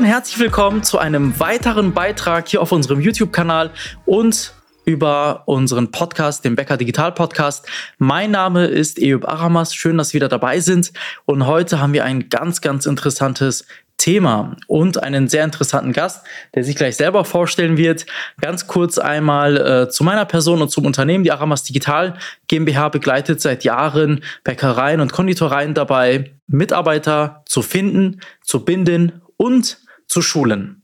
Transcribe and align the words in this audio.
Und 0.00 0.06
herzlich 0.06 0.38
willkommen 0.38 0.82
zu 0.82 0.96
einem 0.96 1.38
weiteren 1.40 1.92
Beitrag 1.92 2.48
hier 2.48 2.62
auf 2.62 2.72
unserem 2.72 3.02
YouTube-Kanal 3.02 3.70
und 4.06 4.54
über 4.86 5.42
unseren 5.44 5.90
Podcast, 5.90 6.42
den 6.42 6.56
Becker 6.56 6.78
Digital 6.78 7.12
Podcast. 7.12 7.68
Mein 7.98 8.30
Name 8.30 8.64
ist 8.64 8.98
Eub 8.98 9.28
Aramas. 9.28 9.74
Schön, 9.74 9.98
dass 9.98 10.08
Sie 10.08 10.14
wieder 10.14 10.30
dabei 10.30 10.60
sind. 10.60 10.94
Und 11.26 11.46
heute 11.46 11.82
haben 11.82 11.92
wir 11.92 12.04
ein 12.04 12.30
ganz, 12.30 12.62
ganz 12.62 12.86
interessantes 12.86 13.66
Thema 13.98 14.56
und 14.68 15.02
einen 15.02 15.28
sehr 15.28 15.44
interessanten 15.44 15.92
Gast, 15.92 16.24
der 16.54 16.64
sich 16.64 16.76
gleich 16.76 16.96
selber 16.96 17.26
vorstellen 17.26 17.76
wird. 17.76 18.06
Ganz 18.40 18.66
kurz 18.66 18.96
einmal 18.96 19.58
äh, 19.58 19.90
zu 19.90 20.02
meiner 20.02 20.24
Person 20.24 20.62
und 20.62 20.70
zum 20.70 20.86
Unternehmen. 20.86 21.24
Die 21.24 21.32
Aramas 21.32 21.62
Digital 21.62 22.16
GmbH 22.48 22.88
begleitet 22.88 23.42
seit 23.42 23.64
Jahren 23.64 24.24
Bäckereien 24.44 25.02
und 25.02 25.12
Konditoreien 25.12 25.74
dabei, 25.74 26.32
Mitarbeiter 26.46 27.42
zu 27.44 27.60
finden, 27.60 28.22
zu 28.40 28.64
binden 28.64 29.20
und 29.36 29.76
zu 30.10 30.22
schulen. 30.22 30.82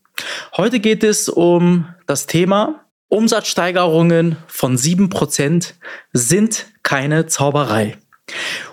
Heute 0.57 0.80
geht 0.80 1.05
es 1.05 1.29
um 1.29 1.87
das 2.07 2.27
Thema 2.27 2.87
Umsatzsteigerungen 3.09 4.37
von 4.48 4.77
7% 4.77 5.75
sind 6.12 6.67
keine 6.83 7.27
Zauberei. 7.27 7.98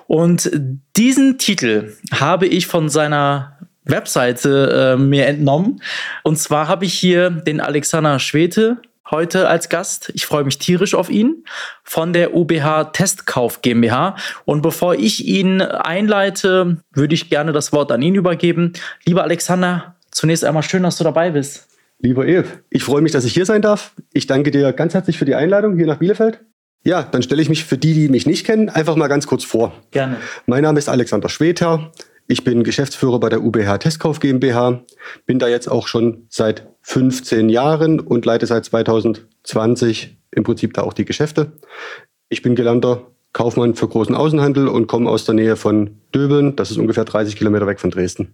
Und 0.08 0.50
diesen 0.96 1.38
Titel 1.38 1.96
habe 2.12 2.48
ich 2.48 2.68
von 2.68 2.90
seiner 2.90 3.60
Webseite 3.84 4.96
äh, 4.96 5.02
mir 5.02 5.28
entnommen. 5.28 5.82
Und 6.24 6.38
zwar 6.38 6.68
habe 6.68 6.86
ich 6.86 6.94
hier 6.94 7.30
den 7.30 7.60
Alexander 7.60 8.18
Schwete 8.20 8.78
heute 9.12 9.48
als 9.48 9.70
Gast. 9.70 10.12
Ich 10.16 10.26
freue 10.26 10.46
mich 10.46 10.58
tierisch 10.58 10.96
auf 10.96 11.10
ihn 11.10 11.44
von 11.84 12.14
der 12.14 12.34
UBH 12.34 12.86
Testkauf 12.94 13.62
GmbH. 13.62 14.16
Und 14.46 14.62
bevor 14.62 14.96
ich 14.96 15.26
ihn 15.26 15.62
einleite, 15.62 16.78
würde 16.92 17.14
ich 17.14 17.30
gerne 17.30 17.52
das 17.52 17.72
Wort 17.72 17.92
an 17.92 18.02
ihn 18.02 18.16
übergeben. 18.16 18.74
Lieber 19.06 19.24
Alexander, 19.24 19.96
zunächst 20.14 20.46
einmal 20.46 20.64
schön, 20.64 20.84
dass 20.84 20.98
du 20.98 21.04
dabei 21.04 21.32
bist. 21.32 21.68
Lieber 22.00 22.26
Eve, 22.26 22.48
ich 22.70 22.84
freue 22.84 23.02
mich, 23.02 23.12
dass 23.12 23.26
ich 23.26 23.34
hier 23.34 23.46
sein 23.46 23.62
darf. 23.62 23.94
Ich 24.12 24.28
danke 24.28 24.52
dir 24.52 24.74
ganz 24.74 24.94
herzlich 24.94 25.18
für 25.18 25.26
die 25.26 25.36
Einladung 25.36 25.78
hier 25.78 25.88
nach 25.88 25.98
Bielefeld. 25.98 26.42
Ja, 26.84 27.04
dann 27.04 27.24
stelle 27.24 27.42
ich 27.42 27.50
mich 27.50 27.64
für 27.64 27.78
die, 27.78 27.94
die 27.94 28.10
mich 28.10 28.26
nicht 28.26 28.46
kennen, 28.46 28.70
einfach 28.70 28.98
mal 28.98 29.08
ganz 29.08 29.26
kurz 29.26 29.46
vor. 29.46 29.74
Gerne. 29.92 30.18
Mein 30.46 30.64
Name 30.64 30.80
ist 30.80 30.90
Alexander 30.90 31.30
Schweter. 31.30 31.92
Ich 32.28 32.44
bin 32.44 32.64
Geschäftsführer 32.64 33.20
bei 33.20 33.30
der 33.30 33.44
UBH 33.44 33.78
Testkauf 33.80 34.20
GmbH, 34.20 34.84
bin 35.26 35.40
da 35.40 35.48
jetzt 35.48 35.70
auch 35.70 35.88
schon 35.88 36.26
seit 36.30 36.68
15 36.82 37.50
Jahren 37.50 38.00
und 38.00 38.26
leite 38.26 38.48
seit 38.48 38.66
2020 38.66 40.18
im 40.32 40.44
Prinzip 40.44 40.74
da 40.74 40.84
auch 40.84 40.94
die 40.94 41.06
Geschäfte. 41.06 41.54
Ich 42.30 42.42
bin 42.42 42.56
gelernter 42.56 43.08
Kaufmann 43.34 43.76
für 43.76 43.88
großen 43.88 44.16
Außenhandel 44.16 44.68
und 44.68 44.88
komme 44.88 45.10
aus 45.10 45.26
der 45.26 45.36
Nähe 45.36 45.56
von 45.56 46.02
Döbeln. 46.14 46.56
Das 46.56 46.72
ist 46.72 46.78
ungefähr 46.78 47.06
30 47.06 47.36
Kilometer 47.36 47.68
weg 47.68 47.80
von 47.80 47.92
Dresden. 47.92 48.34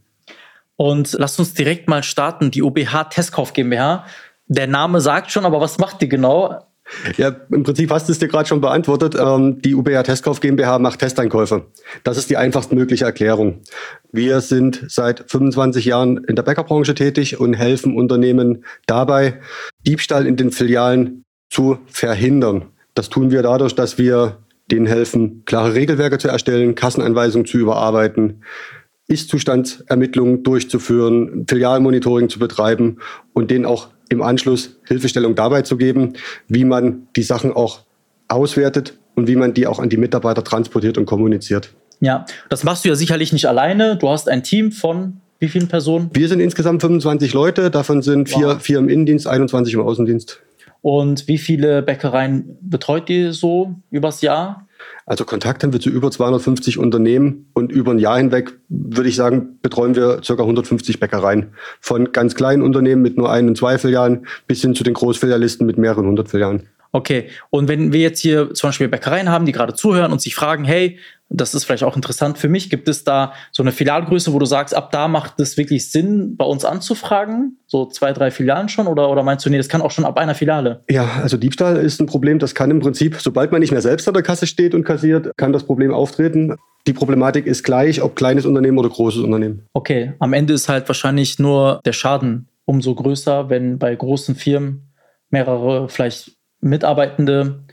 Und 0.79 1.11
lasst 1.19 1.37
uns 1.39 1.53
direkt 1.53 1.89
mal 1.89 2.03
starten, 2.03 2.51
die 2.51 2.63
UBH 2.63 3.09
Testkauf 3.09 3.51
GmbH. 3.51 4.05
Der 4.47 4.65
Name 4.65 5.01
sagt 5.01 5.29
schon, 5.29 5.43
aber 5.43 5.59
was 5.59 5.77
macht 5.77 6.01
die 6.01 6.07
genau? 6.07 6.57
Ja, 7.17 7.35
im 7.51 7.63
Prinzip 7.63 7.91
hast 7.91 8.07
du 8.07 8.13
es 8.13 8.19
dir 8.19 8.29
gerade 8.29 8.47
schon 8.47 8.61
beantwortet. 8.61 9.13
Ähm, 9.19 9.61
die 9.61 9.75
UBA 9.75 10.03
Testkauf 10.03 10.39
GmbH 10.39 10.79
macht 10.79 10.99
Testeinkäufe. 10.99 11.65
Das 12.05 12.17
ist 12.17 12.29
die 12.29 12.37
einfachst 12.37 12.71
mögliche 12.71 13.03
Erklärung. 13.03 13.59
Wir 14.13 14.39
sind 14.39 14.85
seit 14.87 15.29
25 15.29 15.83
Jahren 15.83 16.23
in 16.23 16.37
der 16.37 16.43
Bäckerbranche 16.43 16.95
tätig 16.95 17.41
und 17.41 17.55
helfen 17.55 17.97
Unternehmen 17.97 18.63
dabei, 18.85 19.41
Diebstahl 19.85 20.25
in 20.25 20.37
den 20.37 20.51
Filialen 20.51 21.25
zu 21.49 21.77
verhindern. 21.87 22.67
Das 22.93 23.09
tun 23.09 23.31
wir 23.31 23.43
dadurch, 23.43 23.75
dass 23.75 23.97
wir 23.97 24.37
denen 24.71 24.85
helfen, 24.85 25.43
klare 25.43 25.73
Regelwerke 25.73 26.19
zu 26.19 26.29
erstellen, 26.29 26.73
Kassenanweisungen 26.73 27.45
zu 27.45 27.57
überarbeiten, 27.57 28.43
Ist-Zustandsermittlungen 29.09 30.43
durchzuführen, 30.43 31.45
Filialmonitoring 31.49 32.29
zu 32.29 32.39
betreiben 32.39 32.97
und 33.33 33.51
denen 33.51 33.65
auch 33.65 33.89
im 34.09 34.21
Anschluss 34.21 34.79
Hilfestellung 34.87 35.35
dabei 35.35 35.63
zu 35.63 35.77
geben, 35.77 36.13
wie 36.47 36.63
man 36.63 37.07
die 37.15 37.23
Sachen 37.23 37.51
auch 37.51 37.81
auswertet 38.27 38.97
und 39.15 39.27
wie 39.27 39.35
man 39.35 39.53
die 39.53 39.67
auch 39.67 39.79
an 39.79 39.89
die 39.89 39.97
Mitarbeiter 39.97 40.43
transportiert 40.43 40.97
und 40.97 41.05
kommuniziert. 41.05 41.73
Ja, 41.99 42.25
das 42.49 42.63
machst 42.63 42.85
du 42.85 42.89
ja 42.89 42.95
sicherlich 42.95 43.33
nicht 43.33 43.47
alleine. 43.47 43.97
Du 43.97 44.09
hast 44.09 44.29
ein 44.29 44.43
Team 44.43 44.71
von 44.71 45.19
wie 45.39 45.47
vielen 45.47 45.67
Personen? 45.67 46.09
Wir 46.13 46.27
sind 46.27 46.39
insgesamt 46.39 46.81
25 46.81 47.33
Leute, 47.33 47.71
davon 47.71 48.01
sind 48.01 48.29
vier, 48.29 48.47
wow. 48.47 48.61
vier 48.61 48.77
im 48.77 48.89
Innendienst, 48.89 49.25
21 49.25 49.73
im 49.73 49.81
Außendienst. 49.81 50.41
Und 50.81 51.27
wie 51.27 51.37
viele 51.37 51.81
Bäckereien 51.81 52.57
betreut 52.61 53.09
ihr 53.09 53.33
so 53.33 53.75
übers 53.91 54.21
Jahr? 54.21 54.67
Also 55.05 55.25
Kontakt 55.25 55.63
haben 55.63 55.73
wir 55.73 55.79
zu 55.79 55.89
über 55.89 56.11
250 56.11 56.77
Unternehmen 56.77 57.49
und 57.53 57.71
über 57.71 57.91
ein 57.91 57.99
Jahr 57.99 58.17
hinweg, 58.17 58.59
würde 58.69 59.09
ich 59.09 59.15
sagen, 59.15 59.59
betreuen 59.61 59.95
wir 59.95 60.21
ca. 60.25 60.33
150 60.33 60.99
Bäckereien. 60.99 61.53
Von 61.79 62.11
ganz 62.11 62.35
kleinen 62.35 62.61
Unternehmen 62.61 63.01
mit 63.01 63.17
nur 63.17 63.31
ein 63.31 63.47
und 63.47 63.57
zwei 63.57 63.77
Filialen 63.77 64.27
bis 64.47 64.61
hin 64.61 64.75
zu 64.75 64.83
den 64.83 64.93
Großfilialisten 64.93 65.65
mit 65.65 65.77
mehreren 65.77 66.05
hundert 66.05 66.29
Filialen. 66.29 66.67
Okay, 66.91 67.29
und 67.49 67.67
wenn 67.67 67.93
wir 67.93 67.99
jetzt 67.99 68.19
hier 68.19 68.53
zum 68.53 68.69
Beispiel 68.69 68.87
Bäckereien 68.87 69.29
haben, 69.29 69.45
die 69.45 69.51
gerade 69.51 69.73
zuhören 69.73 70.11
und 70.11 70.21
sich 70.21 70.35
fragen, 70.35 70.65
hey, 70.65 70.97
das 71.29 71.53
ist 71.53 71.65
vielleicht 71.65 71.83
auch 71.83 71.95
interessant 71.95 72.39
für 72.39 72.49
mich, 72.49 72.69
gibt 72.69 72.87
es 72.87 73.03
da 73.03 73.33
so 73.51 73.61
eine 73.61 73.71
Filialgröße, 73.71 74.33
wo 74.33 74.39
du 74.39 74.47
sagst, 74.47 74.73
ab 74.73 74.91
da 74.91 75.07
macht 75.07 75.39
es 75.39 75.57
wirklich 75.57 75.91
Sinn, 75.91 76.35
bei 76.35 76.45
uns 76.45 76.65
anzufragen? 76.65 77.59
So 77.67 77.85
zwei, 77.85 78.13
drei 78.13 78.31
Filialen 78.31 78.67
schon? 78.67 78.87
Oder, 78.87 79.09
oder 79.09 79.21
meinst 79.21 79.45
du, 79.45 79.49
nee, 79.51 79.57
das 79.57 79.69
kann 79.69 79.81
auch 79.81 79.91
schon 79.91 80.05
ab 80.05 80.17
einer 80.17 80.33
Filiale? 80.33 80.81
Ja, 80.89 81.19
also 81.21 81.37
Diebstahl 81.37 81.77
ist 81.77 82.01
ein 82.01 82.07
Problem, 82.07 82.39
das 82.39 82.55
kann 82.55 82.71
im 82.71 82.79
Prinzip, 82.79 83.17
sobald 83.19 83.51
man 83.51 83.61
nicht 83.61 83.71
mehr 83.71 83.81
selbst 83.81 84.07
an 84.07 84.15
der 84.15 84.23
Kasse 84.23 84.47
steht 84.47 84.73
und 84.73 84.83
kassiert, 84.83 85.31
kann 85.37 85.53
das 85.53 85.63
Problem 85.63 85.93
auftreten. 85.93 86.55
Die 86.87 86.93
Problematik 86.93 87.45
ist 87.45 87.63
gleich, 87.63 88.01
ob 88.01 88.15
kleines 88.15 88.47
Unternehmen 88.47 88.79
oder 88.79 88.89
großes 88.89 89.21
Unternehmen. 89.21 89.67
Okay, 89.73 90.13
am 90.17 90.33
Ende 90.33 90.53
ist 90.53 90.67
halt 90.67 90.87
wahrscheinlich 90.89 91.37
nur 91.37 91.81
der 91.85 91.93
Schaden 91.93 92.47
umso 92.65 92.95
größer, 92.95 93.49
wenn 93.49 93.77
bei 93.77 93.93
großen 93.95 94.35
Firmen 94.35 94.91
mehrere 95.29 95.89
vielleicht 95.89 96.38
Mitarbeitende 96.61 97.63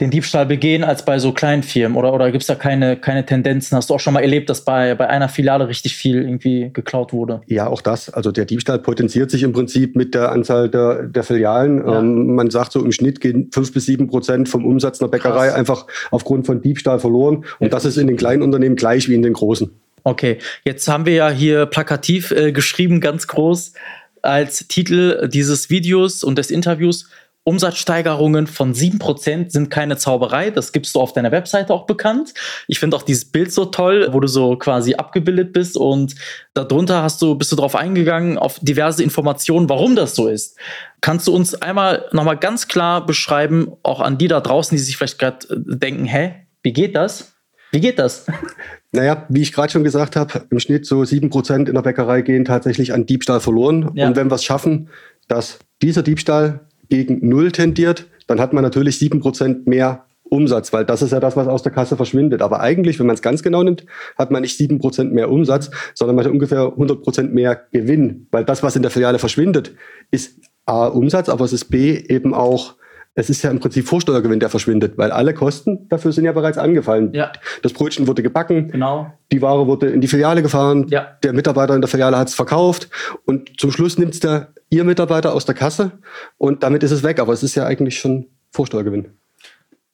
den 0.00 0.10
Diebstahl 0.10 0.46
begehen 0.46 0.82
als 0.82 1.04
bei 1.04 1.18
so 1.18 1.32
kleinen 1.32 1.62
Firmen? 1.62 1.96
Oder, 1.96 2.12
oder 2.12 2.30
gibt 2.32 2.42
es 2.42 2.48
da 2.48 2.56
keine, 2.56 2.96
keine 2.96 3.24
Tendenzen? 3.24 3.76
Hast 3.76 3.88
du 3.88 3.94
auch 3.94 4.00
schon 4.00 4.14
mal 4.14 4.20
erlebt, 4.20 4.50
dass 4.50 4.64
bei, 4.64 4.94
bei 4.94 5.08
einer 5.08 5.28
Filiale 5.28 5.68
richtig 5.68 5.96
viel 5.96 6.22
irgendwie 6.22 6.70
geklaut 6.72 7.12
wurde? 7.12 7.42
Ja, 7.46 7.68
auch 7.68 7.80
das. 7.80 8.10
Also 8.10 8.32
der 8.32 8.44
Diebstahl 8.44 8.80
potenziert 8.80 9.30
sich 9.30 9.44
im 9.44 9.52
Prinzip 9.52 9.94
mit 9.94 10.14
der 10.14 10.32
Anzahl 10.32 10.68
der, 10.68 11.04
der 11.04 11.22
Filialen. 11.22 11.86
Ja. 11.86 12.00
Ähm, 12.00 12.34
man 12.34 12.50
sagt 12.50 12.72
so, 12.72 12.84
im 12.84 12.90
Schnitt 12.90 13.20
gehen 13.20 13.50
fünf 13.52 13.72
bis 13.72 13.86
sieben 13.86 14.08
Prozent 14.08 14.48
vom 14.48 14.66
Umsatz 14.66 15.00
einer 15.00 15.08
Bäckerei 15.08 15.46
Krass. 15.46 15.56
einfach 15.56 15.86
aufgrund 16.10 16.46
von 16.46 16.60
Diebstahl 16.60 16.98
verloren. 16.98 17.44
Und 17.60 17.72
das 17.72 17.84
ist 17.84 17.96
in 17.96 18.08
den 18.08 18.16
kleinen 18.16 18.42
Unternehmen 18.42 18.76
gleich 18.76 19.08
wie 19.08 19.14
in 19.14 19.22
den 19.22 19.34
großen. 19.34 19.70
Okay, 20.04 20.38
jetzt 20.64 20.88
haben 20.88 21.06
wir 21.06 21.14
ja 21.14 21.30
hier 21.30 21.66
plakativ 21.66 22.32
äh, 22.32 22.50
geschrieben, 22.50 23.00
ganz 23.00 23.28
groß, 23.28 23.72
als 24.20 24.66
Titel 24.66 25.28
dieses 25.28 25.70
Videos 25.70 26.24
und 26.24 26.38
des 26.38 26.50
Interviews 26.50 27.08
Umsatzsteigerungen 27.44 28.46
von 28.46 28.72
7% 28.72 29.50
sind 29.50 29.68
keine 29.68 29.96
Zauberei. 29.96 30.50
Das 30.50 30.70
gibst 30.70 30.94
du 30.94 31.00
auf 31.00 31.12
deiner 31.12 31.32
Webseite 31.32 31.74
auch 31.74 31.86
bekannt. 31.86 32.34
Ich 32.68 32.78
finde 32.78 32.96
auch 32.96 33.02
dieses 33.02 33.24
Bild 33.24 33.52
so 33.52 33.64
toll, 33.64 34.08
wo 34.12 34.20
du 34.20 34.28
so 34.28 34.56
quasi 34.56 34.94
abgebildet 34.94 35.52
bist 35.52 35.76
und 35.76 36.14
darunter 36.54 37.02
hast 37.02 37.20
du, 37.20 37.34
bist 37.34 37.50
du 37.50 37.56
darauf 37.56 37.74
eingegangen, 37.74 38.38
auf 38.38 38.60
diverse 38.60 39.02
Informationen, 39.02 39.68
warum 39.68 39.96
das 39.96 40.14
so 40.14 40.28
ist. 40.28 40.56
Kannst 41.00 41.26
du 41.26 41.34
uns 41.34 41.54
einmal 41.56 42.08
nochmal 42.12 42.36
ganz 42.36 42.68
klar 42.68 43.04
beschreiben, 43.04 43.72
auch 43.82 44.00
an 44.00 44.18
die 44.18 44.28
da 44.28 44.40
draußen, 44.40 44.76
die 44.76 44.82
sich 44.82 44.96
vielleicht 44.96 45.18
gerade 45.18 45.46
äh, 45.48 45.76
denken, 45.76 46.04
hä, 46.04 46.34
wie 46.62 46.72
geht 46.72 46.94
das? 46.94 47.32
Wie 47.72 47.80
geht 47.80 47.98
das? 47.98 48.26
Naja, 48.94 49.24
wie 49.30 49.40
ich 49.40 49.54
gerade 49.54 49.72
schon 49.72 49.84
gesagt 49.84 50.16
habe, 50.16 50.46
im 50.50 50.60
Schnitt 50.60 50.84
so 50.84 51.00
7% 51.00 51.66
in 51.66 51.74
der 51.74 51.80
Bäckerei 51.80 52.20
gehen 52.20 52.44
tatsächlich 52.44 52.92
an 52.92 53.06
Diebstahl 53.06 53.40
verloren. 53.40 53.90
Ja. 53.94 54.06
Und 54.06 54.16
wenn 54.16 54.30
wir 54.30 54.34
es 54.34 54.44
schaffen, 54.44 54.90
dass 55.28 55.60
dieser 55.80 56.02
Diebstahl 56.02 56.68
gegen 56.92 57.26
Null 57.26 57.52
tendiert, 57.52 58.06
dann 58.26 58.38
hat 58.38 58.52
man 58.52 58.62
natürlich 58.62 58.96
7% 58.96 59.62
mehr 59.64 60.04
Umsatz, 60.24 60.74
weil 60.74 60.84
das 60.84 61.00
ist 61.00 61.12
ja 61.12 61.20
das, 61.20 61.36
was 61.36 61.48
aus 61.48 61.62
der 61.62 61.72
Kasse 61.72 61.96
verschwindet. 61.96 62.42
Aber 62.42 62.60
eigentlich, 62.60 62.98
wenn 62.98 63.06
man 63.06 63.14
es 63.14 63.22
ganz 63.22 63.42
genau 63.42 63.62
nimmt, 63.62 63.86
hat 64.18 64.30
man 64.30 64.42
nicht 64.42 64.60
7% 64.60 65.04
mehr 65.04 65.30
Umsatz, 65.30 65.70
sondern 65.94 66.16
man 66.16 66.26
hat 66.26 66.32
ungefähr 66.32 66.64
100% 66.64 67.30
mehr 67.30 67.62
Gewinn, 67.72 68.26
weil 68.30 68.44
das, 68.44 68.62
was 68.62 68.76
in 68.76 68.82
der 68.82 68.90
Filiale 68.90 69.18
verschwindet, 69.18 69.74
ist 70.10 70.38
A, 70.66 70.86
Umsatz, 70.86 71.30
aber 71.30 71.46
es 71.46 71.54
ist 71.54 71.70
B, 71.70 71.96
eben 71.96 72.34
auch 72.34 72.74
es 73.14 73.28
ist 73.28 73.42
ja 73.42 73.50
im 73.50 73.60
Prinzip 73.60 73.86
Vorsteuergewinn, 73.86 74.40
der 74.40 74.48
verschwindet, 74.48 74.96
weil 74.96 75.10
alle 75.10 75.34
Kosten 75.34 75.88
dafür 75.88 76.12
sind 76.12 76.24
ja 76.24 76.32
bereits 76.32 76.56
angefallen. 76.58 77.12
Ja. 77.12 77.32
Das 77.62 77.72
Brötchen 77.72 78.06
wurde 78.06 78.22
gebacken, 78.22 78.68
genau. 78.68 79.12
die 79.30 79.42
Ware 79.42 79.66
wurde 79.66 79.90
in 79.90 80.00
die 80.00 80.08
Filiale 80.08 80.42
gefahren, 80.42 80.86
ja. 80.88 81.18
der 81.22 81.32
Mitarbeiter 81.32 81.74
in 81.74 81.82
der 81.82 81.88
Filiale 81.88 82.16
hat 82.16 82.28
es 82.28 82.34
verkauft 82.34 82.88
und 83.26 83.60
zum 83.60 83.70
Schluss 83.70 83.98
nimmt 83.98 84.14
es 84.14 84.20
der 84.20 84.48
Ihr 84.70 84.84
Mitarbeiter 84.84 85.34
aus 85.34 85.44
der 85.44 85.54
Kasse 85.54 85.92
und 86.38 86.62
damit 86.62 86.82
ist 86.82 86.92
es 86.92 87.02
weg. 87.02 87.20
Aber 87.20 87.34
es 87.34 87.42
ist 87.42 87.54
ja 87.54 87.66
eigentlich 87.66 87.98
schon 87.98 88.28
Vorsteuergewinn. 88.52 89.08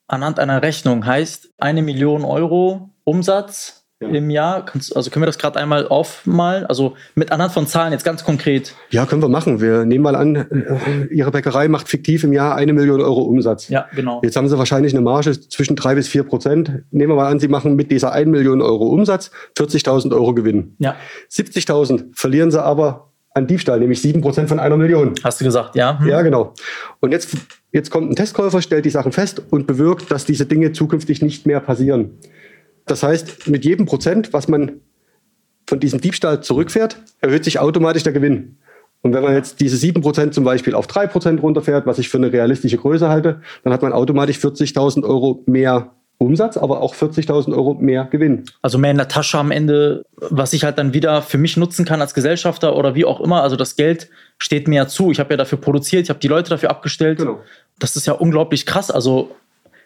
Anhand 0.07 0.39
einer 0.39 0.63
Rechnung 0.63 1.05
heißt 1.05 1.51
eine 1.59 1.83
Million 1.83 2.25
Euro 2.25 2.91
Umsatz 3.03 3.78
ja. 4.01 4.09
im 4.09 4.31
Jahr? 4.31 4.65
Kannst, 4.65 4.95
also 4.97 5.11
können 5.11 5.23
wir 5.23 5.27
das 5.27 5.39
gerade 5.39 5.59
einmal 5.59 5.89
aufmalen? 5.89 6.67
Also 6.67 6.95
mit 7.15 7.33
anhand 7.33 7.53
von 7.53 7.67
Zahlen 7.67 7.93
jetzt 7.93 8.05
ganz 8.05 8.25
konkret. 8.25 8.75
Ja, 8.91 9.07
können 9.07 9.23
wir 9.23 9.29
machen. 9.29 9.61
Wir 9.61 9.85
nehmen 9.85 10.03
mal 10.03 10.15
an, 10.15 10.37
äh, 10.37 11.07
Ihre 11.15 11.31
Bäckerei 11.31 11.69
macht 11.69 11.89
fiktiv 11.89 12.25
im 12.25 12.33
Jahr 12.33 12.55
eine 12.55 12.73
Million 12.73 13.01
Euro 13.01 13.23
Umsatz. 13.23 13.69
Ja, 13.69 13.87
genau. 13.95 14.21
Jetzt 14.23 14.37
haben 14.37 14.49
Sie 14.49 14.59
wahrscheinlich 14.59 14.93
eine 14.95 15.03
Marge 15.03 15.39
zwischen 15.41 15.77
drei 15.77 15.95
bis 15.95 16.09
vier 16.09 16.23
Prozent. 16.23 16.85
Nehmen 16.91 17.13
wir 17.13 17.17
mal 17.17 17.31
an, 17.31 17.41
Sie 17.41 17.49
machen 17.49 17.75
mit 17.77 17.91
dieser 17.91 18.13
1 18.13 18.29
Million 18.29 18.63
Euro 18.63 18.89
Umsatz 18.89 19.31
40.000 19.57 20.13
Euro 20.13 20.35
Gewinn. 20.35 20.77
Ja. 20.79 20.97
70.000 21.31 22.07
verlieren 22.15 22.51
Sie 22.51 22.63
aber 22.63 23.09
an 23.35 23.47
Diebstahl, 23.47 23.79
nämlich 23.79 24.01
7% 24.01 24.47
von 24.49 24.59
einer 24.59 24.77
Million. 24.77 25.15
Hast 25.23 25.41
du 25.41 25.45
gesagt, 25.45 25.77
ja? 25.77 25.99
Hm. 25.99 26.09
Ja, 26.09 26.23
genau. 26.23 26.55
Und 27.01 27.13
jetzt, 27.13 27.37
jetzt 27.73 27.91
kommt 27.91 28.11
ein 28.11 28.17
Testkäufer, 28.17 28.63
stellt 28.63 28.85
die 28.85 28.91
Sachen 28.91 29.13
fest 29.13 29.43
und 29.51 29.67
bewirkt, 29.67 30.11
dass 30.11 30.25
diese 30.25 30.47
Dinge 30.47 30.73
zukünftig 30.73 31.23
nicht 31.23 31.47
mehr 31.47 31.61
passieren. 31.61 32.19
Das 32.91 33.03
heißt, 33.03 33.49
mit 33.49 33.65
jedem 33.65 33.87
Prozent, 33.87 34.33
was 34.33 34.49
man 34.49 34.81
von 35.67 35.81
diesem 35.81 36.01
Diebstahl 36.01 36.43
zurückfährt, 36.43 36.99
erhöht 37.21 37.45
sich 37.45 37.59
automatisch 37.59 38.03
der 38.03 38.13
Gewinn. 38.13 38.57
Und 39.03 39.15
wenn 39.15 39.23
man 39.23 39.35
jetzt 39.35 39.61
diese 39.61 39.77
7% 39.77 40.33
zum 40.33 40.45
Beispiel 40.45 40.75
auf 40.75 40.87
3% 40.87 41.41
runterfährt, 41.41 41.87
was 41.87 41.99
ich 41.99 42.09
für 42.09 42.19
eine 42.19 42.33
realistische 42.33 42.79
Größe 42.79 43.09
halte, 43.09 43.43
dann 43.63 43.73
hat 43.73 43.83
man 43.83 43.93
automatisch 43.93 44.39
40.000 44.39 45.05
Euro 45.05 45.43
mehr 45.47 45.93
Umsatz, 46.19 46.57
aber 46.57 46.81
auch 46.81 46.97
40.000 46.97 47.55
Euro 47.55 47.75
mehr 47.75 48.05
Gewinn. 48.07 48.45
Also 48.61 48.77
mehr 48.77 48.91
in 48.91 48.97
der 48.97 49.07
Tasche 49.07 49.39
am 49.39 49.53
Ende, 49.53 50.05
was 50.17 50.53
ich 50.53 50.65
halt 50.65 50.77
dann 50.79 50.93
wieder 50.95 51.23
für 51.23 51.39
mich 51.39 51.57
nutzen 51.57 51.85
kann 51.85 52.01
als 52.01 52.13
Gesellschafter 52.13 52.75
oder 52.75 52.97
wie 52.97 53.05
auch 53.05 53.21
immer. 53.21 53.43
Also 53.43 53.55
das 53.55 53.77
Geld 53.77 54.11
steht 54.37 54.67
mir 54.67 54.77
ja 54.77 54.89
zu. 54.89 55.13
Ich 55.13 55.21
habe 55.21 55.31
ja 55.31 55.37
dafür 55.37 55.59
produziert, 55.59 56.03
ich 56.05 56.11
habe 56.11 56.19
die 56.19 56.27
Leute 56.27 56.51
dafür 56.51 56.71
abgestellt. 56.71 57.19
Genau. 57.19 57.41
Das 57.79 57.95
ist 57.95 58.07
ja 58.07 58.15
unglaublich 58.15 58.67
krass. 58.67 58.91
Also, 58.91 59.31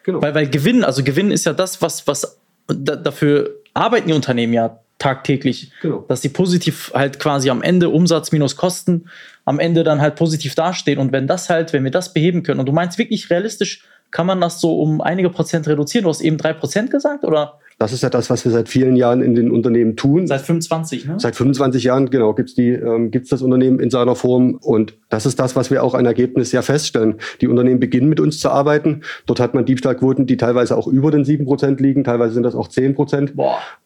genau. 0.04 0.22
weil, 0.22 0.34
weil 0.34 0.48
Gewinn, 0.48 0.84
also 0.84 1.04
Gewinn 1.04 1.30
ist 1.30 1.44
ja 1.44 1.52
das, 1.52 1.82
was, 1.82 2.06
was 2.06 2.40
da, 2.66 2.96
dafür 2.96 3.50
arbeiten 3.74 4.08
die 4.08 4.14
Unternehmen 4.14 4.52
ja 4.52 4.78
tagtäglich, 4.98 5.72
genau. 5.80 6.04
dass 6.08 6.22
sie 6.22 6.28
positiv 6.28 6.92
halt 6.94 7.18
quasi 7.18 7.50
am 7.50 7.62
Ende 7.62 7.88
Umsatz 7.88 8.30
minus 8.30 8.56
Kosten 8.56 9.06
am 9.44 9.58
Ende 9.58 9.82
dann 9.82 10.00
halt 10.00 10.14
positiv 10.14 10.54
dastehen. 10.54 10.98
Und 10.98 11.10
wenn 11.12 11.26
das 11.26 11.50
halt, 11.50 11.72
wenn 11.72 11.82
wir 11.82 11.90
das 11.90 12.12
beheben 12.12 12.44
können, 12.44 12.60
und 12.60 12.66
du 12.66 12.72
meinst 12.72 12.98
wirklich 12.98 13.28
realistisch, 13.28 13.82
kann 14.12 14.26
man 14.26 14.40
das 14.40 14.60
so 14.60 14.80
um 14.80 15.00
einige 15.00 15.30
Prozent 15.30 15.66
reduzieren? 15.66 16.04
Du 16.04 16.10
hast 16.10 16.20
eben 16.20 16.36
drei 16.36 16.52
Prozent 16.52 16.90
gesagt, 16.90 17.24
oder? 17.24 17.58
Das 17.78 17.92
ist 17.92 18.02
ja 18.02 18.10
das, 18.10 18.30
was 18.30 18.44
wir 18.44 18.52
seit 18.52 18.68
vielen 18.68 18.94
Jahren 18.94 19.22
in 19.22 19.34
den 19.34 19.50
Unternehmen 19.50 19.96
tun. 19.96 20.28
Seit 20.28 20.42
25, 20.42 21.06
ne? 21.06 21.14
Seit 21.18 21.34
25 21.34 21.82
Jahren, 21.82 22.10
genau, 22.10 22.32
gibt 22.32 22.50
es 22.50 22.58
ähm, 22.58 23.10
das 23.10 23.42
Unternehmen 23.42 23.80
in 23.80 23.90
seiner 23.90 24.14
Form. 24.14 24.54
Und 24.62 24.94
das 25.08 25.26
ist 25.26 25.40
das, 25.40 25.56
was 25.56 25.72
wir 25.72 25.82
auch 25.82 25.94
an 25.94 26.06
Ergebnis 26.06 26.52
ja 26.52 26.62
feststellen. 26.62 27.16
Die 27.40 27.48
Unternehmen 27.48 27.80
beginnen 27.80 28.08
mit 28.08 28.20
uns 28.20 28.38
zu 28.38 28.50
arbeiten. 28.50 29.00
Dort 29.26 29.40
hat 29.40 29.54
man 29.54 29.64
Diebstahlquoten, 29.64 30.26
die 30.26 30.36
teilweise 30.36 30.76
auch 30.76 30.86
über 30.86 31.10
den 31.10 31.24
7 31.24 31.44
Prozent 31.44 31.80
liegen. 31.80 32.04
Teilweise 32.04 32.34
sind 32.34 32.44
das 32.44 32.54
auch 32.54 32.68
10 32.68 32.94
Prozent. 32.94 33.32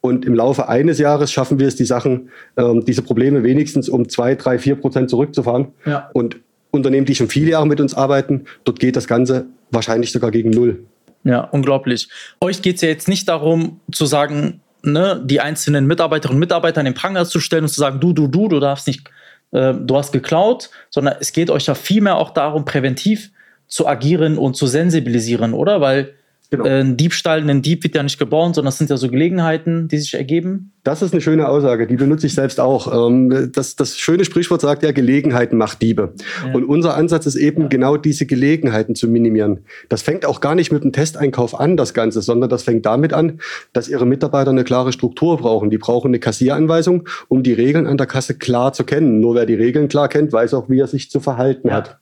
Und 0.03 0.27
im 0.27 0.35
Laufe 0.35 0.69
eines 0.69 0.99
Jahres 0.99 1.33
schaffen 1.33 1.59
wir 1.59 1.69
es, 1.69 1.77
die 1.77 1.87
Sachen, 1.87 2.29
ähm, 2.59 2.85
diese 2.85 3.01
Probleme 3.01 3.45
wenigstens 3.45 3.89
um 3.89 4.11
2, 4.11 4.35
3, 4.35 4.59
4 4.59 4.75
Prozent 4.75 5.09
zurückzufahren. 5.09 5.69
Ja. 5.87 6.11
Und 6.13 6.37
Unternehmen, 6.71 7.07
die 7.07 7.15
schon 7.15 7.29
viele 7.29 7.53
Jahre 7.53 7.67
mit 7.67 7.81
uns 7.81 7.95
arbeiten, 7.95 8.45
dort 8.65 8.81
geht 8.81 8.97
das 8.97 9.07
Ganze 9.07 9.47
wahrscheinlich 9.71 10.13
sogar 10.13 10.31
gegen 10.31 10.51
Null. 10.51 10.85
Ja, 11.25 11.41
unglaublich. 11.41 12.09
Euch 12.41 12.63
geht 12.63 12.77
es 12.77 12.83
ja 12.83 12.89
jetzt 12.89 13.09
nicht 13.09 13.29
darum 13.29 13.81
zu 13.91 14.07
sagen, 14.07 14.61
ne, 14.83 15.21
die 15.25 15.41
einzelnen 15.41 15.87
Mitarbeiterinnen 15.87 16.37
und 16.37 16.41
Mitarbeiter 16.41 16.81
in 16.81 16.87
den 16.87 16.95
Pranger 16.95 17.25
zu 17.25 17.41
stellen 17.41 17.65
und 17.65 17.69
zu 17.69 17.81
sagen, 17.81 18.01
du, 18.01 18.13
du, 18.13 18.29
du, 18.29 18.49
du 18.49 18.61
darfst 18.61 18.87
nicht, 18.87 19.09
äh, 19.51 19.75
du 19.75 19.97
hast 19.97 20.13
geklaut, 20.13 20.71
sondern 20.91 21.17
es 21.21 21.33
geht 21.33 21.51
euch 21.51 21.67
ja 21.67 21.75
vielmehr 21.75 22.17
auch 22.17 22.31
darum, 22.31 22.65
präventiv 22.65 23.33
zu 23.67 23.89
agieren 23.89 24.39
und 24.39 24.57
zu 24.57 24.67
sensibilisieren, 24.67 25.53
oder? 25.53 25.81
Weil 25.81 26.15
Genau. 26.51 26.65
Äh, 26.65 26.81
ein 26.81 26.97
Diebstahl, 26.97 27.49
ein 27.49 27.63
Dieb 27.63 27.83
wird 27.83 27.95
ja 27.95 28.03
nicht 28.03 28.19
geboren, 28.19 28.55
sondern 28.55 28.69
das 28.69 28.79
sind 28.79 28.91
ja 28.91 28.97
so 28.97 29.09
Gelegenheiten, 29.09 29.89
die 29.89 29.99
sich 29.99 30.15
ergeben. 30.15 30.73
Das 30.85 31.03
ist 31.03 31.13
eine 31.13 31.21
schöne 31.21 31.49
Aussage, 31.49 31.89
die 31.89 31.97
benutze 31.97 32.29
ich 32.29 32.35
selbst 32.35 32.61
auch. 32.61 33.09
Ähm, 33.09 33.51
das, 33.53 33.75
das 33.75 33.99
schöne 33.99 34.25
Sprichwort 34.25 34.61
sagt 34.61 34.85
ja, 34.85 34.93
Gelegenheiten 34.93 35.57
macht 35.57 35.83
Diebe. 35.83 36.15
Ja. 36.47 36.55
Und 36.55 36.65
unser 36.65 36.97
Ansatz 36.97 37.27
ist 37.27 37.35
eben 37.35 37.63
ja. 37.63 37.69
genau 37.69 37.97
diese 37.97 38.27
Gelegenheiten 38.27 38.95
zu 38.95 39.09
minimieren. 39.09 39.65
Das 39.89 40.03
fängt 40.03 40.25
auch 40.25 40.41
gar 40.41 40.55
nicht 40.55 40.71
mit 40.71 40.85
dem 40.85 40.93
Testeinkauf 40.93 41.59
an, 41.59 41.77
das 41.77 41.93
Ganze, 41.93 42.23
sondern 42.23 42.49
das 42.49 42.63
fängt 42.63 42.87
damit 42.87 43.13
an, 43.13 43.41
dass 43.73 43.89
ihre 43.89 44.07
Mitarbeiter 44.07 44.51
eine 44.51 44.63
klare 44.63 44.93
Struktur 44.93 45.39
brauchen. 45.39 45.71
Die 45.71 45.79
brauchen 45.79 46.09
eine 46.09 46.21
Kassieranweisung, 46.21 47.09
um 47.27 47.43
die 47.43 47.55
Regeln 47.55 47.89
an 47.89 47.97
der 47.97 48.07
Kasse 48.07 48.35
klar 48.35 48.73
zu 48.73 48.85
kennen. 48.85 49.19
Nur 49.19 49.35
wer 49.35 49.47
die 49.47 49.55
Regeln 49.55 49.89
klar 49.89 50.09
kennt, 50.09 50.33
weiß 50.33 50.55
auch, 50.55 50.69
wie 50.69 50.79
er 50.79 50.87
sich 50.87 51.11
zu 51.11 51.19
verhalten 51.19 51.69
ja. 51.69 51.75
hat. 51.75 51.99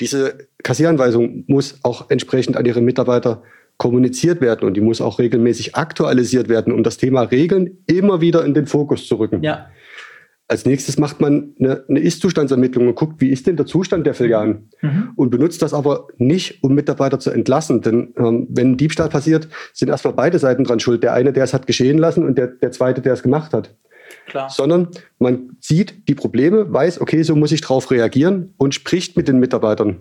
Diese 0.00 0.48
Kassieranweisung 0.62 1.44
muss 1.46 1.78
auch 1.82 2.10
entsprechend 2.10 2.56
an 2.56 2.64
ihre 2.64 2.80
Mitarbeiter 2.80 3.42
kommuniziert 3.76 4.40
werden 4.40 4.66
und 4.66 4.74
die 4.74 4.80
muss 4.80 5.00
auch 5.00 5.18
regelmäßig 5.18 5.74
aktualisiert 5.74 6.48
werden, 6.48 6.72
um 6.72 6.82
das 6.82 6.96
Thema 6.96 7.22
Regeln 7.22 7.78
immer 7.86 8.20
wieder 8.20 8.44
in 8.44 8.54
den 8.54 8.66
Fokus 8.66 9.06
zu 9.06 9.16
rücken. 9.16 9.42
Ja. 9.42 9.68
Als 10.46 10.66
nächstes 10.66 10.98
macht 10.98 11.22
man 11.22 11.54
eine, 11.58 11.84
eine 11.88 12.00
Ist-Zustandsermittlung 12.00 12.86
und 12.86 12.94
guckt, 12.96 13.20
wie 13.20 13.30
ist 13.30 13.46
denn 13.46 13.56
der 13.56 13.64
Zustand 13.64 14.06
der 14.06 14.12
Filialen 14.12 14.68
mhm. 14.82 15.12
und 15.16 15.30
benutzt 15.30 15.62
das 15.62 15.72
aber 15.72 16.08
nicht, 16.18 16.62
um 16.62 16.74
Mitarbeiter 16.74 17.18
zu 17.18 17.30
entlassen. 17.30 17.80
Denn 17.80 18.12
ähm, 18.18 18.46
wenn 18.50 18.72
ein 18.72 18.76
Diebstahl 18.76 19.08
passiert, 19.08 19.48
sind 19.72 19.88
erstmal 19.88 20.12
beide 20.12 20.38
Seiten 20.38 20.64
dran 20.64 20.80
schuld. 20.80 21.02
Der 21.02 21.14
eine, 21.14 21.32
der 21.32 21.44
es 21.44 21.54
hat 21.54 21.66
geschehen 21.66 21.96
lassen 21.96 22.24
und 22.24 22.36
der, 22.36 22.48
der 22.48 22.72
zweite, 22.72 23.00
der 23.00 23.14
es 23.14 23.22
gemacht 23.22 23.54
hat. 23.54 23.74
Klar. 24.26 24.48
sondern 24.48 24.88
man 25.24 25.56
sieht 25.60 26.08
die 26.08 26.14
Probleme, 26.14 26.72
weiß, 26.72 27.00
okay, 27.00 27.22
so 27.22 27.34
muss 27.34 27.50
ich 27.50 27.60
drauf 27.60 27.90
reagieren 27.90 28.54
und 28.56 28.74
spricht 28.74 29.16
mit 29.16 29.26
den 29.26 29.38
Mitarbeitern. 29.38 29.98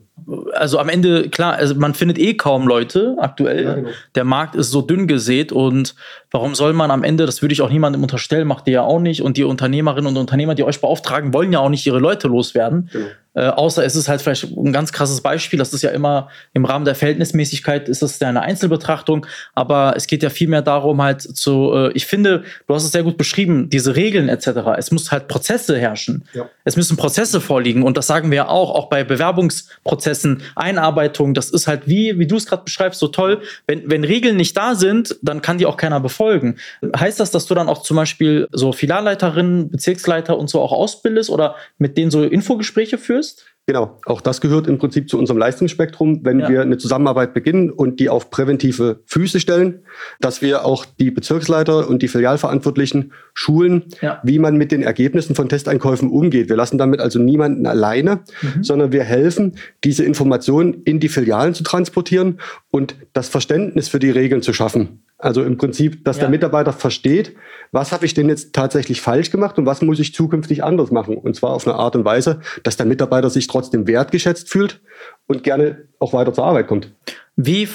Also 0.53 0.77
am 0.77 0.89
Ende, 0.89 1.29
klar, 1.29 1.53
also 1.53 1.75
man 1.75 1.95
findet 1.95 2.19
eh 2.19 2.35
kaum 2.35 2.67
Leute 2.67 3.15
aktuell. 3.19 3.63
Ja, 3.63 3.73
genau. 3.75 3.89
Der 4.13 4.23
Markt 4.23 4.55
ist 4.55 4.69
so 4.69 4.81
dünn 4.81 5.07
gesät 5.07 5.51
und 5.51 5.95
warum 6.31 6.53
soll 6.53 6.73
man 6.73 6.91
am 6.91 7.03
Ende, 7.03 7.25
das 7.25 7.41
würde 7.41 7.53
ich 7.53 7.61
auch 7.61 7.69
niemandem 7.69 8.03
unterstellen, 8.03 8.47
macht 8.47 8.67
ihr 8.67 8.73
ja 8.73 8.81
auch 8.83 8.99
nicht 8.99 9.21
und 9.23 9.37
die 9.37 9.43
Unternehmerinnen 9.43 10.07
und 10.07 10.17
Unternehmer, 10.17 10.53
die 10.53 10.63
euch 10.63 10.79
beauftragen, 10.79 11.33
wollen 11.33 11.51
ja 11.51 11.59
auch 11.59 11.69
nicht 11.69 11.85
ihre 11.87 11.99
Leute 11.99 12.27
loswerden. 12.27 12.89
Genau. 12.91 13.07
Äh, 13.35 13.47
außer 13.47 13.83
es 13.83 13.95
ist 13.95 14.07
halt 14.07 14.21
vielleicht 14.21 14.55
ein 14.55 14.71
ganz 14.71 14.91
krasses 14.91 15.21
Beispiel. 15.21 15.57
Das 15.57 15.73
ist 15.73 15.81
ja 15.81 15.89
immer 15.89 16.29
im 16.53 16.65
Rahmen 16.65 16.85
der 16.85 16.93
Verhältnismäßigkeit 16.93 17.89
ist 17.89 18.01
das 18.01 18.19
ja 18.19 18.29
eine 18.29 18.41
Einzelbetrachtung. 18.41 19.25
Aber 19.55 19.93
es 19.95 20.07
geht 20.07 20.21
ja 20.21 20.29
vielmehr 20.29 20.61
darum, 20.61 21.01
halt 21.01 21.21
zu, 21.21 21.71
äh, 21.73 21.91
ich 21.93 22.05
finde, 22.05 22.43
du 22.67 22.75
hast 22.75 22.83
es 22.83 22.91
sehr 22.91 23.03
gut 23.03 23.17
beschrieben, 23.17 23.69
diese 23.69 23.95
Regeln 23.95 24.29
etc. 24.29 24.47
Es 24.77 24.91
muss 24.91 25.11
halt 25.13 25.29
Prozesse 25.29 25.77
herrschen. 25.77 26.25
Ja. 26.33 26.49
Es 26.65 26.75
müssen 26.75 26.97
Prozesse 26.97 27.39
vorliegen. 27.39 27.83
Und 27.83 27.95
das 27.95 28.07
sagen 28.07 28.31
wir 28.31 28.35
ja 28.35 28.47
auch, 28.49 28.75
auch 28.75 28.89
bei 28.89 29.05
Bewerbungsprozessen, 29.05 30.41
Einarbeitung. 30.55 31.33
Das 31.33 31.49
ist 31.49 31.67
halt 31.67 31.87
wie, 31.87 32.19
wie 32.19 32.27
du 32.27 32.35
es 32.35 32.45
gerade 32.45 32.63
beschreibst, 32.63 32.99
so 32.99 33.07
toll. 33.07 33.41
Wenn, 33.67 33.89
wenn 33.89 34.03
Regeln 34.03 34.35
nicht 34.35 34.57
da 34.57 34.75
sind, 34.75 35.15
dann 35.21 35.41
kann 35.41 35.57
die 35.57 35.65
auch 35.65 35.77
keiner 35.77 36.01
befolgen. 36.01 36.57
Heißt 36.97 37.19
das, 37.19 37.31
dass 37.31 37.45
du 37.45 37.55
dann 37.55 37.69
auch 37.69 37.81
zum 37.81 37.95
Beispiel 37.95 38.47
so 38.51 38.73
Filialleiterinnen, 38.73 39.69
Bezirksleiter 39.69 40.37
und 40.37 40.49
so 40.49 40.61
auch 40.61 40.73
ausbildest 40.73 41.29
oder 41.29 41.55
mit 41.77 41.97
denen 41.97 42.11
so 42.11 42.23
Infogespräche 42.23 42.97
führst? 42.97 43.45
Genau, 43.65 43.97
auch 44.05 44.19
das 44.19 44.41
gehört 44.41 44.67
im 44.67 44.77
Prinzip 44.77 45.09
zu 45.09 45.17
unserem 45.17 45.37
Leistungsspektrum, 45.37 46.25
wenn 46.25 46.41
ja. 46.41 46.49
wir 46.49 46.61
eine 46.61 46.77
Zusammenarbeit 46.77 47.33
beginnen 47.33 47.69
und 47.69 48.01
die 48.01 48.09
auf 48.09 48.29
präventive 48.29 48.99
Füße 49.05 49.39
stellen, 49.39 49.85
dass 50.19 50.41
wir 50.41 50.65
auch 50.65 50.85
die 50.85 51.11
Bezirksleiter 51.11 51.87
und 51.87 52.01
die 52.01 52.09
Filialverantwortlichen 52.09 53.13
schulen, 53.33 53.85
ja. 54.01 54.19
wie 54.23 54.37
man 54.37 54.57
mit 54.57 54.73
den 54.73 54.83
Ergebnissen 54.83 55.33
von 55.33 55.47
Testeinkäufen 55.47 56.09
umgeht. 56.09 56.49
Wir 56.49 56.57
lassen 56.57 56.77
damit 56.77 56.99
also 56.99 57.19
niemanden 57.19 57.65
alleine, 57.65 58.23
mhm. 58.41 58.65
sondern 58.65 58.91
wir 58.91 59.05
helfen, 59.05 59.55
diese 59.85 60.03
Informationen 60.03 60.83
in 60.83 60.99
die 60.99 61.09
Filialen 61.09 61.53
zu 61.53 61.63
transportieren 61.63 62.41
und 62.69 62.97
das 63.13 63.29
Verständnis 63.29 63.87
für 63.87 63.99
die 63.99 64.11
Regeln 64.11 64.41
zu 64.41 64.51
schaffen. 64.51 65.02
Also 65.23 65.41
im 65.41 65.57
Prinzip, 65.57 66.03
dass 66.03 66.17
ja. 66.17 66.23
der 66.23 66.29
Mitarbeiter 66.29 66.73
versteht, 66.73 67.33
was 67.71 67.93
habe 67.93 68.05
ich 68.05 68.13
denn 68.13 68.27
jetzt 68.27 68.53
tatsächlich 68.53 68.99
falsch 68.99 69.31
gemacht 69.31 69.57
und 69.57 69.65
was 69.65 69.81
muss 69.81 69.99
ich 69.99 70.13
zukünftig 70.13 70.65
anders 70.65 70.91
machen. 70.91 71.15
Und 71.15 71.33
zwar 71.37 71.51
auf 71.51 71.65
eine 71.65 71.77
Art 71.77 71.95
und 71.95 72.03
Weise, 72.03 72.41
dass 72.63 72.75
der 72.75 72.85
Mitarbeiter 72.85 73.29
sich 73.29 73.47
trotzdem 73.47 73.87
wertgeschätzt 73.87 74.49
fühlt 74.49 74.81
und 75.25 75.43
gerne 75.43 75.87
auch 75.99 76.11
weiter 76.11 76.33
zur 76.33 76.43
Arbeit 76.43 76.67
kommt. 76.67 76.91
Wie, 77.37 77.69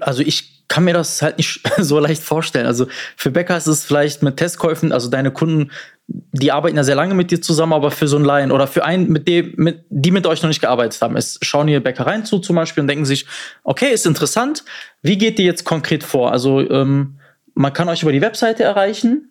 also 0.00 0.22
ich 0.22 0.64
kann 0.68 0.84
mir 0.84 0.94
das 0.94 1.20
halt 1.20 1.36
nicht 1.36 1.60
so 1.78 1.98
leicht 1.98 2.22
vorstellen. 2.22 2.66
Also 2.66 2.86
für 3.14 3.30
Bäcker 3.30 3.58
ist 3.58 3.66
es 3.66 3.84
vielleicht 3.84 4.22
mit 4.22 4.38
Testkäufen, 4.38 4.90
also 4.90 5.10
deine 5.10 5.32
Kunden 5.32 5.70
die 6.06 6.52
arbeiten 6.52 6.76
ja 6.76 6.84
sehr 6.84 6.96
lange 6.96 7.14
mit 7.14 7.30
dir 7.30 7.40
zusammen, 7.40 7.72
aber 7.72 7.90
für 7.90 8.08
so 8.08 8.16
einen 8.16 8.24
Laien 8.24 8.52
oder 8.52 8.66
für 8.66 8.84
einen, 8.84 9.08
mit 9.08 9.26
dem, 9.26 9.54
mit, 9.56 9.84
die 9.88 10.10
mit 10.10 10.26
euch 10.26 10.42
noch 10.42 10.48
nicht 10.48 10.60
gearbeitet 10.60 11.00
haben, 11.00 11.16
es 11.16 11.38
schauen 11.42 11.66
hier 11.66 11.82
Bäckereien 11.82 12.24
zu 12.24 12.38
zum 12.40 12.56
Beispiel 12.56 12.82
und 12.82 12.88
denken 12.88 13.06
sich, 13.06 13.26
okay, 13.62 13.90
ist 13.90 14.06
interessant, 14.06 14.64
wie 15.02 15.16
geht 15.16 15.38
ihr 15.38 15.46
jetzt 15.46 15.64
konkret 15.64 16.04
vor? 16.04 16.32
Also 16.32 16.60
ähm, 16.70 17.18
man 17.54 17.72
kann 17.72 17.88
euch 17.88 18.02
über 18.02 18.12
die 18.12 18.20
Webseite 18.20 18.64
erreichen, 18.64 19.30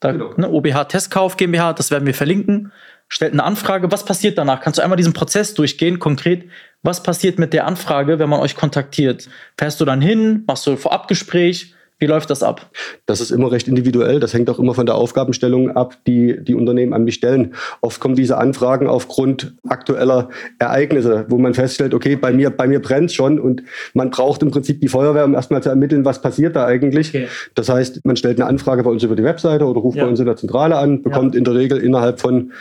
da, 0.00 0.12
genau. 0.12 0.32
ne, 0.36 0.48
OBH 0.48 0.84
Testkauf 0.88 1.36
GmbH, 1.36 1.74
das 1.74 1.90
werden 1.90 2.06
wir 2.06 2.14
verlinken, 2.14 2.72
stellt 3.08 3.32
eine 3.32 3.44
Anfrage, 3.44 3.92
was 3.92 4.04
passiert 4.04 4.38
danach? 4.38 4.60
Kannst 4.60 4.78
du 4.78 4.82
einmal 4.82 4.96
diesen 4.96 5.12
Prozess 5.12 5.54
durchgehen, 5.54 5.98
konkret, 5.98 6.48
was 6.82 7.02
passiert 7.02 7.38
mit 7.38 7.52
der 7.52 7.66
Anfrage, 7.66 8.18
wenn 8.18 8.28
man 8.28 8.40
euch 8.40 8.56
kontaktiert? 8.56 9.28
Fährst 9.58 9.80
du 9.80 9.84
dann 9.84 10.00
hin, 10.00 10.44
machst 10.46 10.66
du 10.66 10.72
ein 10.72 10.78
Vorabgespräch, 10.78 11.74
wie 12.04 12.08
läuft 12.08 12.28
das 12.28 12.42
ab? 12.42 12.70
Das 13.06 13.22
ist 13.22 13.30
immer 13.30 13.50
recht 13.50 13.66
individuell. 13.66 14.20
Das 14.20 14.34
hängt 14.34 14.50
auch 14.50 14.58
immer 14.58 14.74
von 14.74 14.84
der 14.84 14.94
Aufgabenstellung 14.94 15.70
ab, 15.70 15.96
die 16.06 16.36
die 16.38 16.54
Unternehmen 16.54 16.92
an 16.92 17.04
mich 17.04 17.14
stellen. 17.14 17.54
Oft 17.80 17.98
kommen 17.98 18.14
diese 18.14 18.36
Anfragen 18.36 18.88
aufgrund 18.88 19.54
aktueller 19.66 20.28
Ereignisse, 20.58 21.24
wo 21.30 21.38
man 21.38 21.54
feststellt, 21.54 21.94
okay, 21.94 22.16
bei 22.16 22.30
mir, 22.30 22.50
bei 22.50 22.68
mir 22.68 22.82
brennt 22.82 23.10
schon 23.10 23.40
und 23.40 23.62
man 23.94 24.10
braucht 24.10 24.42
im 24.42 24.50
Prinzip 24.50 24.82
die 24.82 24.88
Feuerwehr, 24.88 25.24
um 25.24 25.32
erstmal 25.32 25.62
zu 25.62 25.70
ermitteln, 25.70 26.04
was 26.04 26.20
passiert 26.20 26.56
da 26.56 26.66
eigentlich. 26.66 27.08
Okay. 27.08 27.28
Das 27.54 27.70
heißt, 27.70 28.04
man 28.04 28.16
stellt 28.16 28.38
eine 28.38 28.50
Anfrage 28.50 28.82
bei 28.82 28.90
uns 28.90 29.02
über 29.02 29.16
die 29.16 29.24
Webseite 29.24 29.64
oder 29.64 29.80
ruft 29.80 29.96
ja. 29.96 30.04
bei 30.04 30.10
uns 30.10 30.20
in 30.20 30.26
der 30.26 30.36
Zentrale 30.36 30.76
an, 30.76 31.00
bekommt 31.00 31.32
ja. 31.32 31.38
in 31.38 31.44
der 31.44 31.54
Regel 31.54 31.78
innerhalb 31.78 32.20
von 32.20 32.52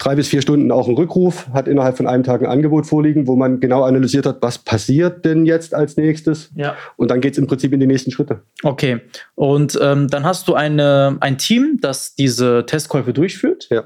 drei 0.00 0.16
bis 0.16 0.28
vier 0.28 0.40
Stunden 0.40 0.72
auch 0.72 0.88
einen 0.88 0.96
Rückruf, 0.96 1.48
hat 1.52 1.68
innerhalb 1.68 1.96
von 1.96 2.06
einem 2.06 2.24
Tag 2.24 2.40
ein 2.40 2.46
Angebot 2.46 2.86
vorliegen, 2.86 3.26
wo 3.26 3.36
man 3.36 3.60
genau 3.60 3.84
analysiert 3.84 4.24
hat, 4.26 4.38
was 4.40 4.58
passiert 4.58 5.24
denn 5.26 5.44
jetzt 5.44 5.74
als 5.74 5.96
nächstes. 5.96 6.50
Ja. 6.56 6.74
Und 6.96 7.10
dann 7.10 7.20
geht 7.20 7.34
es 7.34 7.38
im 7.38 7.46
Prinzip 7.46 7.72
in 7.72 7.80
die 7.80 7.86
nächsten 7.86 8.10
Schritte. 8.10 8.40
Okay. 8.62 9.02
Und 9.34 9.78
ähm, 9.80 10.08
dann 10.08 10.24
hast 10.24 10.48
du 10.48 10.54
eine, 10.54 11.18
ein 11.20 11.36
Team, 11.36 11.78
das 11.82 12.14
diese 12.14 12.64
Testkäufe 12.66 13.12
durchführt. 13.12 13.68
Ja. 13.70 13.84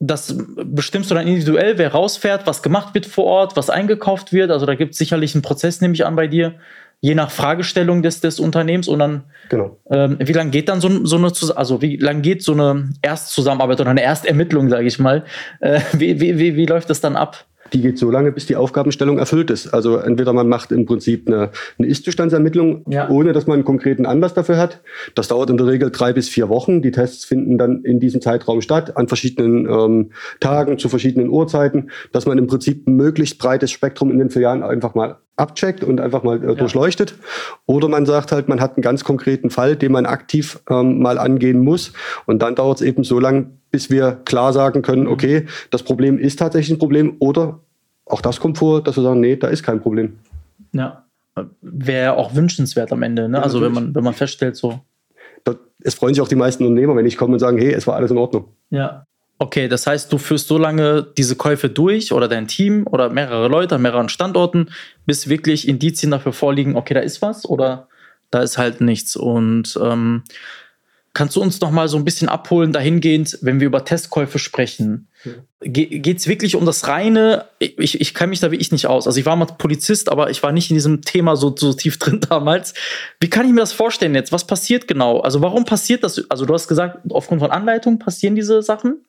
das 0.00 0.36
bestimmst 0.64 1.12
du 1.12 1.14
dann 1.14 1.28
individuell, 1.28 1.78
wer 1.78 1.92
rausfährt, 1.92 2.44
was 2.44 2.64
gemacht 2.64 2.92
wird 2.92 3.06
vor 3.06 3.24
Ort, 3.24 3.56
was 3.56 3.70
eingekauft 3.70 4.32
wird. 4.32 4.50
Also 4.50 4.66
da 4.66 4.74
gibt 4.74 4.92
es 4.92 4.98
sicherlich 4.98 5.36
einen 5.36 5.42
Prozess, 5.42 5.80
nehme 5.80 5.94
ich 5.94 6.04
an, 6.04 6.16
bei 6.16 6.26
dir, 6.26 6.56
je 7.02 7.14
nach 7.14 7.30
Fragestellung 7.30 8.02
des, 8.02 8.20
des 8.20 8.40
Unternehmens. 8.40 8.88
Und 8.88 9.00
dann, 9.00 9.24
genau. 9.50 9.76
ähm, 9.90 10.16
wie 10.20 10.32
lange 10.32 10.50
geht 10.50 10.68
dann 10.68 10.80
so, 10.80 11.04
so 11.04 11.16
eine, 11.16 11.30
also 11.56 11.82
wie 11.82 11.96
lange 11.96 12.22
geht 12.22 12.42
so 12.42 12.52
eine 12.52 12.90
Erstzusammenarbeit 13.02 13.80
oder 13.80 13.90
eine 13.90 14.02
Erstermittlung, 14.02 14.70
sage 14.70 14.86
ich 14.86 14.98
mal? 14.98 15.24
Äh, 15.60 15.80
wie, 15.92 16.20
wie, 16.20 16.38
wie, 16.38 16.56
wie 16.56 16.66
läuft 16.66 16.88
das 16.88 17.00
dann 17.00 17.16
ab? 17.16 17.44
die 17.72 17.80
geht 17.80 17.98
so 17.98 18.10
lange, 18.10 18.32
bis 18.32 18.46
die 18.46 18.56
Aufgabenstellung 18.56 19.18
erfüllt 19.18 19.50
ist. 19.50 19.72
Also 19.72 19.96
entweder 19.96 20.32
man 20.32 20.48
macht 20.48 20.72
im 20.72 20.86
Prinzip 20.86 21.26
eine, 21.26 21.50
eine 21.78 21.88
Ist-Zustandsermittlung, 21.88 22.84
ja. 22.88 23.08
ohne 23.08 23.32
dass 23.32 23.46
man 23.46 23.54
einen 23.54 23.64
konkreten 23.64 24.06
Anlass 24.06 24.34
dafür 24.34 24.58
hat. 24.58 24.82
Das 25.14 25.28
dauert 25.28 25.50
in 25.50 25.56
der 25.56 25.66
Regel 25.66 25.90
drei 25.90 26.12
bis 26.12 26.28
vier 26.28 26.48
Wochen. 26.48 26.82
Die 26.82 26.90
Tests 26.90 27.24
finden 27.24 27.58
dann 27.58 27.82
in 27.84 28.00
diesem 28.00 28.20
Zeitraum 28.20 28.60
statt, 28.60 28.96
an 28.96 29.08
verschiedenen 29.08 29.66
ähm, 29.66 30.10
Tagen, 30.40 30.78
zu 30.78 30.88
verschiedenen 30.88 31.30
Uhrzeiten, 31.30 31.90
dass 32.12 32.26
man 32.26 32.38
im 32.38 32.46
Prinzip 32.46 32.86
ein 32.86 32.96
möglichst 32.96 33.38
breites 33.38 33.70
Spektrum 33.70 34.10
in 34.10 34.18
den 34.18 34.30
Filialen 34.30 34.62
einfach 34.62 34.94
mal 34.94 35.16
abcheckt 35.42 35.84
und 35.84 36.00
einfach 36.00 36.22
mal 36.22 36.42
äh, 36.42 36.46
ja. 36.46 36.54
durchleuchtet. 36.54 37.14
Oder 37.66 37.88
man 37.88 38.06
sagt 38.06 38.32
halt, 38.32 38.48
man 38.48 38.60
hat 38.60 38.76
einen 38.76 38.82
ganz 38.82 39.04
konkreten 39.04 39.50
Fall, 39.50 39.76
den 39.76 39.92
man 39.92 40.06
aktiv 40.06 40.60
ähm, 40.70 41.00
mal 41.00 41.18
angehen 41.18 41.60
muss. 41.60 41.92
Und 42.26 42.40
dann 42.40 42.54
dauert 42.54 42.80
es 42.80 42.86
eben 42.86 43.04
so 43.04 43.20
lang, 43.20 43.58
bis 43.70 43.90
wir 43.90 44.20
klar 44.24 44.52
sagen 44.52 44.82
können, 44.82 45.04
mhm. 45.04 45.12
okay, 45.12 45.46
das 45.70 45.82
Problem 45.82 46.18
ist 46.18 46.38
tatsächlich 46.38 46.76
ein 46.76 46.78
Problem. 46.78 47.16
Oder 47.18 47.60
auch 48.06 48.20
das 48.20 48.40
kommt 48.40 48.58
vor, 48.58 48.82
dass 48.82 48.96
wir 48.96 49.02
sagen, 49.02 49.20
nee, 49.20 49.36
da 49.36 49.48
ist 49.48 49.62
kein 49.62 49.80
Problem. 49.80 50.18
Ja, 50.72 51.04
wäre 51.60 52.16
auch 52.16 52.34
wünschenswert 52.34 52.92
am 52.92 53.02
Ende. 53.02 53.28
Ne? 53.28 53.38
Ja, 53.38 53.42
also 53.42 53.60
wenn 53.60 53.72
man, 53.72 53.94
wenn 53.94 54.04
man 54.04 54.14
feststellt, 54.14 54.56
so. 54.56 54.80
Es 55.84 55.94
freuen 55.96 56.14
sich 56.14 56.22
auch 56.22 56.28
die 56.28 56.36
meisten 56.36 56.64
Unternehmer, 56.64 56.94
wenn 56.94 57.06
ich 57.06 57.16
komme 57.16 57.32
und 57.32 57.40
sagen, 57.40 57.58
hey, 57.58 57.72
es 57.72 57.88
war 57.88 57.96
alles 57.96 58.12
in 58.12 58.16
Ordnung. 58.16 58.44
Ja, 58.70 59.04
Okay, 59.42 59.66
das 59.66 59.88
heißt, 59.88 60.12
du 60.12 60.18
führst 60.18 60.46
so 60.46 60.56
lange 60.56 61.02
diese 61.02 61.34
Käufe 61.34 61.68
durch 61.68 62.12
oder 62.12 62.28
dein 62.28 62.46
Team 62.46 62.86
oder 62.86 63.08
mehrere 63.08 63.48
Leute 63.48 63.74
an 63.74 63.82
mehreren 63.82 64.08
Standorten, 64.08 64.68
bis 65.04 65.28
wirklich 65.28 65.66
Indizien 65.66 66.12
dafür 66.12 66.32
vorliegen, 66.32 66.76
okay, 66.76 66.94
da 66.94 67.00
ist 67.00 67.22
was 67.22 67.44
oder 67.44 67.88
da 68.30 68.40
ist 68.42 68.56
halt 68.56 68.80
nichts. 68.80 69.16
Und 69.16 69.76
ähm, 69.82 70.22
kannst 71.14 71.36
du 71.36 71.42
uns 71.42 71.60
noch 71.60 71.70
mal 71.70 71.88
so 71.88 71.96
ein 71.96 72.04
bisschen 72.04 72.28
abholen 72.28 72.72
dahingehend, 72.72 73.38
wenn 73.42 73.60
wir 73.60 73.66
über 73.66 73.84
Testkäufe 73.84 74.38
sprechen? 74.38 75.08
Ge 75.60 75.98
Geht 75.98 76.18
es 76.18 76.26
wirklich 76.26 76.56
um 76.56 76.64
das 76.64 76.88
reine? 76.88 77.44
Ich, 77.58 78.00
ich 78.00 78.14
kenne 78.14 78.30
mich 78.30 78.40
da 78.40 78.50
wie 78.50 78.56
ich 78.56 78.72
nicht 78.72 78.86
aus. 78.86 79.06
Also 79.06 79.20
ich 79.20 79.26
war 79.26 79.36
mal 79.36 79.46
Polizist, 79.46 80.10
aber 80.10 80.30
ich 80.30 80.42
war 80.42 80.52
nicht 80.52 80.70
in 80.70 80.74
diesem 80.74 81.02
Thema 81.02 81.36
so, 81.36 81.54
so 81.54 81.72
tief 81.74 81.98
drin 82.00 82.20
damals. 82.28 82.72
Wie 83.20 83.28
kann 83.28 83.46
ich 83.46 83.52
mir 83.52 83.60
das 83.60 83.72
vorstellen 83.72 84.14
jetzt? 84.14 84.32
Was 84.32 84.46
passiert 84.46 84.88
genau? 84.88 85.20
Also 85.20 85.42
warum 85.42 85.64
passiert 85.64 86.02
das? 86.02 86.24
Also 86.30 86.46
du 86.46 86.54
hast 86.54 86.66
gesagt, 86.66 86.98
aufgrund 87.10 87.40
von 87.40 87.50
Anleitung 87.50 87.98
passieren 87.98 88.34
diese 88.34 88.62
Sachen. 88.62 89.04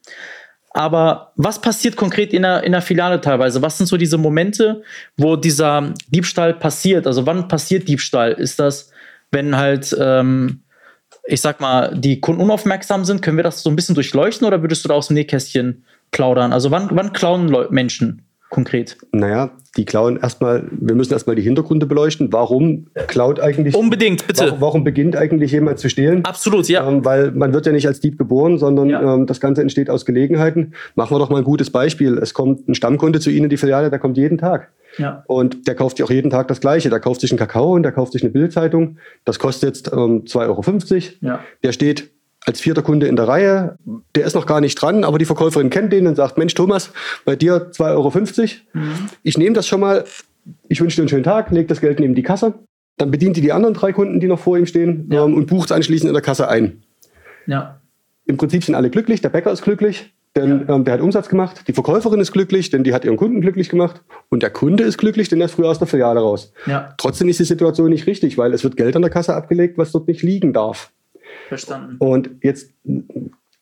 Aber 0.76 1.32
was 1.36 1.62
passiert 1.62 1.96
konkret 1.96 2.34
in 2.34 2.42
der, 2.42 2.64
in 2.64 2.72
der 2.72 2.82
Filiale 2.82 3.22
teilweise? 3.22 3.62
Was 3.62 3.78
sind 3.78 3.86
so 3.86 3.96
diese 3.96 4.18
Momente, 4.18 4.82
wo 5.16 5.36
dieser 5.36 5.94
Diebstahl 6.10 6.56
passiert? 6.56 7.06
Also 7.06 7.28
wann 7.28 7.48
passiert 7.48 7.88
Diebstahl? 7.88 8.34
Ist 8.34 8.60
das, 8.60 8.92
wenn 9.30 9.56
halt, 9.56 9.96
ähm, 10.00 10.64
ich 11.26 11.42
sag 11.42 11.62
mal, 11.62 11.96
die 11.96 12.20
Kunden 12.20 12.42
unaufmerksam 12.42 13.06
sind? 13.06 13.22
Können 13.22 13.38
wir 13.38 13.44
das 13.44 13.64
so 13.64 13.70
ein 13.70 13.76
bisschen 13.76 13.96
durchleuchten 13.96 14.46
oder 14.46 14.62
würdest 14.62 14.84
du 14.84 14.90
da 14.90 14.96
aus 14.96 15.08
dem 15.08 15.16
Nähkästchen 15.16 15.84
plaudern? 16.12 16.54
Also 16.54 16.72
wann, 16.72 16.90
wann 16.92 17.14
klauen 17.14 17.56
Menschen 17.70 18.24
konkret? 18.54 18.98
Naja, 19.12 19.52
die 19.76 19.84
klauen 19.84 20.18
erstmal, 20.18 20.70
wir 20.72 20.96
müssen 20.96 21.12
erstmal 21.12 21.36
die 21.36 21.42
Hintergründe 21.42 21.88
beleuchten. 21.88 22.32
Warum 22.32 22.86
klaut 23.08 23.40
eigentlich? 23.40 23.76
Unbedingt, 23.76 24.26
bitte. 24.28 24.46
Warum, 24.46 24.62
warum 24.62 24.84
beginnt 24.84 25.18
eigentlich 25.18 25.52
jemand 25.52 25.80
zu 25.80 25.90
stehlen? 25.90 26.24
Absolut, 26.24 26.70
ja. 26.70 26.88
Ähm, 26.88 27.04
weil 27.04 27.32
man 27.32 27.54
wird 27.54 27.66
ja 27.66 27.72
nicht 27.72 27.88
als 27.88 28.00
Dieb 28.00 28.18
geboren, 28.18 28.60
sondern 28.60 28.90
ja. 28.90 29.16
ähm, 29.16 29.26
das 29.26 29.40
Ganze 29.40 29.62
entsteht 29.62 29.90
aus 29.90 30.06
Gelegenheiten. 30.06 30.74
Machen 30.96 31.16
wir 31.16 31.20
doch 31.20 31.30
mal 31.30 31.40
ein 31.40 31.44
gutes 31.44 31.72
Beispiel. 31.72 32.18
Es 32.20 32.34
kommt 32.34 32.70
ein 32.70 32.76
Stammkunde 32.76 33.20
zu 33.20 33.32
Ihnen 33.32 33.46
in 33.46 33.50
die 33.50 33.58
Filiale, 33.58 33.90
der 33.90 34.00
kommt 34.00 34.18
jeden 34.18 34.38
Tag. 34.38 34.72
Ja. 35.00 35.24
Und 35.26 35.68
der 35.68 35.74
kauft 35.74 35.98
sich 35.98 36.06
auch 36.06 36.12
jeden 36.12 36.30
Tag 36.30 36.48
das 36.48 36.62
Gleiche. 36.62 36.92
Der 36.92 37.00
kauft 37.00 37.22
sich 37.22 37.32
einen 37.32 37.40
Kakao 37.40 37.74
und 37.74 37.82
der 37.82 37.92
kauft 37.92 38.14
sich 38.14 38.22
eine 38.22 38.30
Bildzeitung. 38.30 38.98
Das 39.26 39.40
kostet 39.40 39.70
jetzt 39.70 39.92
ähm, 39.92 40.26
2,50 40.26 40.38
Euro. 40.46 40.64
Ja. 41.22 41.40
Der 41.64 41.72
steht 41.72 42.12
als 42.46 42.60
vierter 42.60 42.82
Kunde 42.82 43.08
in 43.08 43.16
der 43.16 43.28
Reihe. 43.28 43.78
Der 44.16 44.26
ist 44.26 44.36
noch 44.36 44.46
gar 44.46 44.62
nicht 44.62 44.76
dran, 44.76 45.04
aber 45.04 45.18
die 45.18 45.26
Verkäuferin 45.26 45.70
kennt 45.70 45.94
den 45.94 46.08
und 46.08 46.16
sagt, 46.16 46.38
Mensch, 46.38 46.54
Thomas, 46.54 46.92
bei 47.26 47.36
dir 47.36 47.72
2,50 47.72 47.82
Euro. 47.92 48.12
Mhm. 48.74 49.10
Ich 49.24 49.38
nehme 49.38 49.54
das 49.54 49.68
schon 49.68 49.80
mal. 49.80 50.06
Ich 50.68 50.82
wünsche 50.82 50.98
dir 50.98 51.04
einen 51.04 51.10
schönen 51.10 51.24
Tag, 51.24 51.52
leg 51.52 51.68
das 51.68 51.80
Geld 51.80 52.00
neben 52.00 52.16
die 52.16 52.24
Kasse. 52.24 52.54
Dann 52.98 53.12
bedient 53.12 53.38
die 53.38 53.42
die 53.42 53.52
anderen 53.52 53.74
drei 53.74 53.94
Kunden, 53.94 54.20
die 54.20 54.28
noch 54.28 54.40
vor 54.40 54.58
ihm 54.58 54.66
stehen 54.66 55.10
ja. 55.12 55.26
ähm, 55.26 55.34
und 55.34 55.48
bucht 55.48 55.66
es 55.66 55.72
anschließend 55.72 56.10
in 56.10 56.14
der 56.14 56.22
Kasse 56.22 56.48
ein. 56.48 56.84
Ja. 57.48 57.80
Im 58.26 58.38
Prinzip 58.38 58.64
sind 58.64 58.76
alle 58.76 58.90
glücklich. 58.90 59.22
Der 59.22 59.30
Bäcker 59.30 59.52
ist 59.52 59.64
glücklich, 59.64 60.14
denn 60.36 60.66
ja. 60.68 60.76
ähm, 60.76 60.84
der 60.84 60.96
hat 60.96 61.02
Umsatz 61.02 61.30
gemacht. 61.30 61.64
Die 61.68 61.74
Verkäuferin 61.74 62.20
ist 62.20 62.32
glücklich, 62.32 62.70
denn 62.70 62.84
die 62.84 62.94
hat 62.94 63.06
ihren 63.06 63.18
Kunden 63.18 63.42
glücklich 63.42 63.70
gemacht. 63.70 64.02
Und 64.30 64.44
der 64.44 64.50
Kunde 64.50 64.84
ist 64.84 64.98
glücklich, 64.98 65.30
denn 65.30 65.42
er 65.42 65.46
ist 65.46 65.54
früher 65.54 65.70
aus 65.70 65.80
der 65.80 65.88
Filiale 65.88 66.20
raus. 66.20 66.54
Ja. 66.66 66.94
Trotzdem 66.98 67.30
ist 67.30 67.40
die 67.40 67.46
Situation 67.46 67.90
nicht 67.90 68.06
richtig, 68.06 68.38
weil 68.38 68.54
es 68.54 68.64
wird 68.64 68.78
Geld 68.78 68.96
an 68.96 69.02
der 69.02 69.12
Kasse 69.12 69.34
abgelegt, 69.34 69.78
was 69.78 69.92
dort 69.92 70.08
nicht 70.08 70.22
liegen 70.22 70.54
darf. 70.54 70.92
Verstanden. 71.50 71.98
Und 72.00 72.32
jetzt 72.42 72.72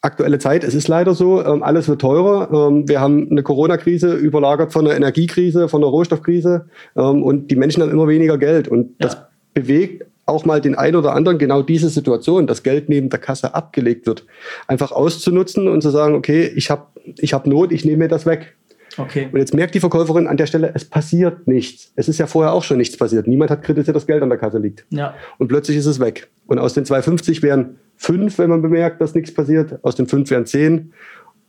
aktuelle 0.02 0.40
Zeit, 0.40 0.64
es 0.64 0.74
ist 0.74 0.88
leider 0.88 1.14
so, 1.14 1.44
ähm, 1.46 1.62
alles 1.64 1.88
wird 1.88 2.02
teurer. 2.02 2.50
Ähm, 2.52 2.88
wir 2.88 3.00
haben 3.00 3.30
eine 3.30 3.44
Corona-Krise 3.44 4.16
überlagert 4.16 4.74
von 4.74 4.86
einer 4.86 4.96
Energiekrise, 4.96 5.70
von 5.70 5.82
einer 5.82 5.92
Rohstoffkrise 5.92 6.66
ähm, 6.96 7.24
und 7.24 7.52
die 7.52 7.56
Menschen 7.56 7.84
haben 7.84 7.92
immer 7.92 8.08
weniger 8.08 8.38
Geld 8.38 8.68
und 8.68 8.90
ja. 9.00 9.08
das 9.08 9.18
bewegt 9.54 10.06
auch 10.26 10.46
mal 10.46 10.62
den 10.62 10.76
einen 10.76 10.96
oder 10.96 11.14
anderen 11.14 11.38
genau 11.38 11.62
diese 11.62 11.90
Situation, 11.90 12.48
dass 12.48 12.64
Geld 12.64 12.90
neben 12.90 13.10
der 13.10 13.20
Kasse 13.20 13.54
abgelegt 13.54 14.08
wird, 14.08 14.26
einfach 14.68 14.92
auszunutzen 14.92 15.68
und 15.68 15.82
zu 15.82 15.90
sagen, 15.90 16.16
okay, 16.16 16.52
ich 16.56 16.70
habe 16.70 16.86
ich 17.18 17.34
hab 17.34 17.48
Not, 17.48 17.72
ich 17.72 17.86
nehme 17.86 17.98
mir 17.98 18.08
das 18.08 18.26
weg. 18.26 18.56
Okay. 18.98 19.30
Und 19.32 19.40
jetzt 19.40 19.54
merkt 19.54 19.76
die 19.76 19.80
Verkäuferin 19.80 20.28
an 20.28 20.38
der 20.38 20.46
Stelle, 20.46 20.72
es 20.74 20.86
passiert 20.86 21.48
nichts. 21.48 21.92
Es 21.96 22.08
ist 22.08 22.18
ja 22.18 22.28
vorher 22.28 22.54
auch 22.54 22.64
schon 22.64 22.78
nichts 22.78 22.98
passiert. 22.98 23.28
Niemand 23.28 23.52
hat 23.52 23.62
kritisiert, 23.62 23.96
dass 23.96 24.08
Geld 24.08 24.24
an 24.24 24.30
der 24.30 24.38
Kasse 24.38 24.60
liegt. 24.60 24.86
Ja. 24.90 25.16
Und 25.38 25.48
plötzlich 25.48 25.78
ist 25.78 25.86
es 25.86 26.00
weg. 26.00 26.30
Und 26.48 26.60
aus 26.60 26.74
den 26.74 26.86
2,50 26.86 27.42
wären 27.42 27.78
fünf, 27.96 28.38
wenn 28.38 28.50
man 28.50 28.62
bemerkt, 28.62 29.02
dass 29.02 29.16
nichts 29.16 29.34
passiert. 29.34 29.84
Aus 29.84 29.96
den 29.96 30.08
fünf 30.08 30.30
wären 30.30 30.46
zehn. 30.46 30.94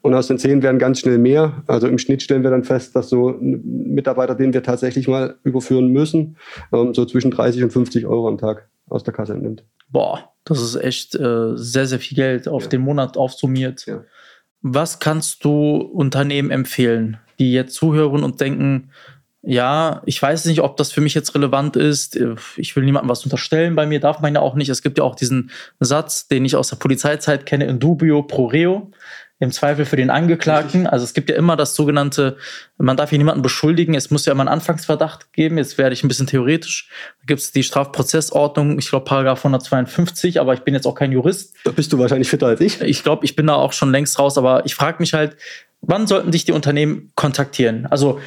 Und 0.02 0.14
aus 0.14 0.26
den 0.26 0.38
zehn 0.38 0.62
wären 0.62 0.78
ganz 0.78 0.98
schnell 1.00 1.18
mehr. 1.18 1.62
Also 1.66 1.86
im 1.86 1.98
Schnitt 1.98 2.22
stellen 2.22 2.42
wir 2.42 2.50
dann 2.50 2.64
fest, 2.64 2.94
dass 2.96 3.08
so 3.08 3.30
ein 3.30 3.94
Mitarbeiter, 3.94 4.34
den 4.34 4.52
wir 4.52 4.62
tatsächlich 4.62 5.06
mal 5.06 5.36
überführen 5.44 5.88
müssen, 5.88 6.36
ähm, 6.72 6.92
so 6.92 7.04
zwischen 7.04 7.30
30 7.30 7.62
und 7.64 7.72
50 7.72 8.06
Euro 8.06 8.28
am 8.28 8.38
Tag 8.38 8.68
aus 8.88 9.04
der 9.04 9.14
Kasse 9.14 9.32
entnimmt. 9.32 9.64
Boah, 9.88 10.32
das 10.44 10.60
ist 10.60 10.76
echt 10.76 11.14
äh, 11.14 11.56
sehr, 11.56 11.86
sehr 11.86 12.00
viel 12.00 12.16
Geld 12.16 12.48
auf 12.48 12.64
ja. 12.64 12.68
den 12.70 12.80
Monat 12.80 13.16
aufsummiert. 13.16 13.86
Ja. 13.86 14.04
Was 14.60 14.98
kannst 14.98 15.44
du 15.44 15.76
Unternehmen 15.76 16.50
empfehlen, 16.50 17.18
die 17.42 17.52
jetzt 17.52 17.74
zuhören 17.74 18.24
und 18.24 18.40
denken, 18.40 18.90
ja, 19.42 20.02
ich 20.06 20.22
weiß 20.22 20.44
nicht, 20.44 20.60
ob 20.60 20.76
das 20.76 20.92
für 20.92 21.00
mich 21.00 21.14
jetzt 21.14 21.34
relevant 21.34 21.74
ist. 21.74 22.16
Ich 22.56 22.76
will 22.76 22.84
niemandem 22.84 23.10
was 23.10 23.24
unterstellen. 23.24 23.74
Bei 23.74 23.86
mir 23.86 23.98
darf 23.98 24.20
man 24.20 24.34
ja 24.34 24.40
auch 24.40 24.54
nicht. 24.54 24.68
Es 24.68 24.82
gibt 24.82 24.98
ja 24.98 25.04
auch 25.04 25.16
diesen 25.16 25.50
Satz, 25.80 26.28
den 26.28 26.44
ich 26.44 26.54
aus 26.54 26.68
der 26.68 26.76
Polizeizeit 26.76 27.44
kenne, 27.44 27.64
in 27.66 27.80
dubio 27.80 28.22
pro 28.22 28.46
reo 28.46 28.92
im 29.42 29.50
Zweifel 29.50 29.84
für 29.86 29.96
den 29.96 30.08
Angeklagten. 30.08 30.86
Also 30.86 31.02
es 31.02 31.14
gibt 31.14 31.28
ja 31.28 31.34
immer 31.34 31.56
das 31.56 31.74
sogenannte, 31.74 32.36
man 32.78 32.96
darf 32.96 33.10
hier 33.10 33.18
niemanden 33.18 33.42
beschuldigen, 33.42 33.94
es 33.94 34.08
muss 34.08 34.24
ja 34.24 34.32
immer 34.32 34.42
einen 34.42 34.48
Anfangsverdacht 34.48 35.32
geben. 35.32 35.58
Jetzt 35.58 35.78
werde 35.78 35.94
ich 35.94 36.04
ein 36.04 36.08
bisschen 36.08 36.28
theoretisch. 36.28 36.88
Da 37.20 37.26
gibt 37.26 37.40
es 37.40 37.50
die 37.50 37.64
Strafprozessordnung, 37.64 38.78
ich 38.78 38.88
glaube 38.88 39.04
Paragraph 39.04 39.40
152, 39.40 40.40
aber 40.40 40.54
ich 40.54 40.60
bin 40.60 40.74
jetzt 40.74 40.86
auch 40.86 40.94
kein 40.94 41.10
Jurist. 41.10 41.56
Da 41.64 41.72
bist 41.72 41.92
du 41.92 41.98
wahrscheinlich 41.98 42.30
fitter 42.30 42.46
als 42.46 42.60
ich. 42.60 42.80
Ich 42.82 43.02
glaube, 43.02 43.24
ich 43.24 43.34
bin 43.34 43.48
da 43.48 43.54
auch 43.54 43.72
schon 43.72 43.90
längst 43.90 44.16
raus, 44.20 44.38
aber 44.38 44.64
ich 44.64 44.76
frage 44.76 44.98
mich 45.00 45.12
halt, 45.12 45.36
wann 45.80 46.06
sollten 46.06 46.30
dich 46.30 46.44
die 46.44 46.52
Unternehmen 46.52 47.10
kontaktieren? 47.16 47.86
Also 47.86 48.20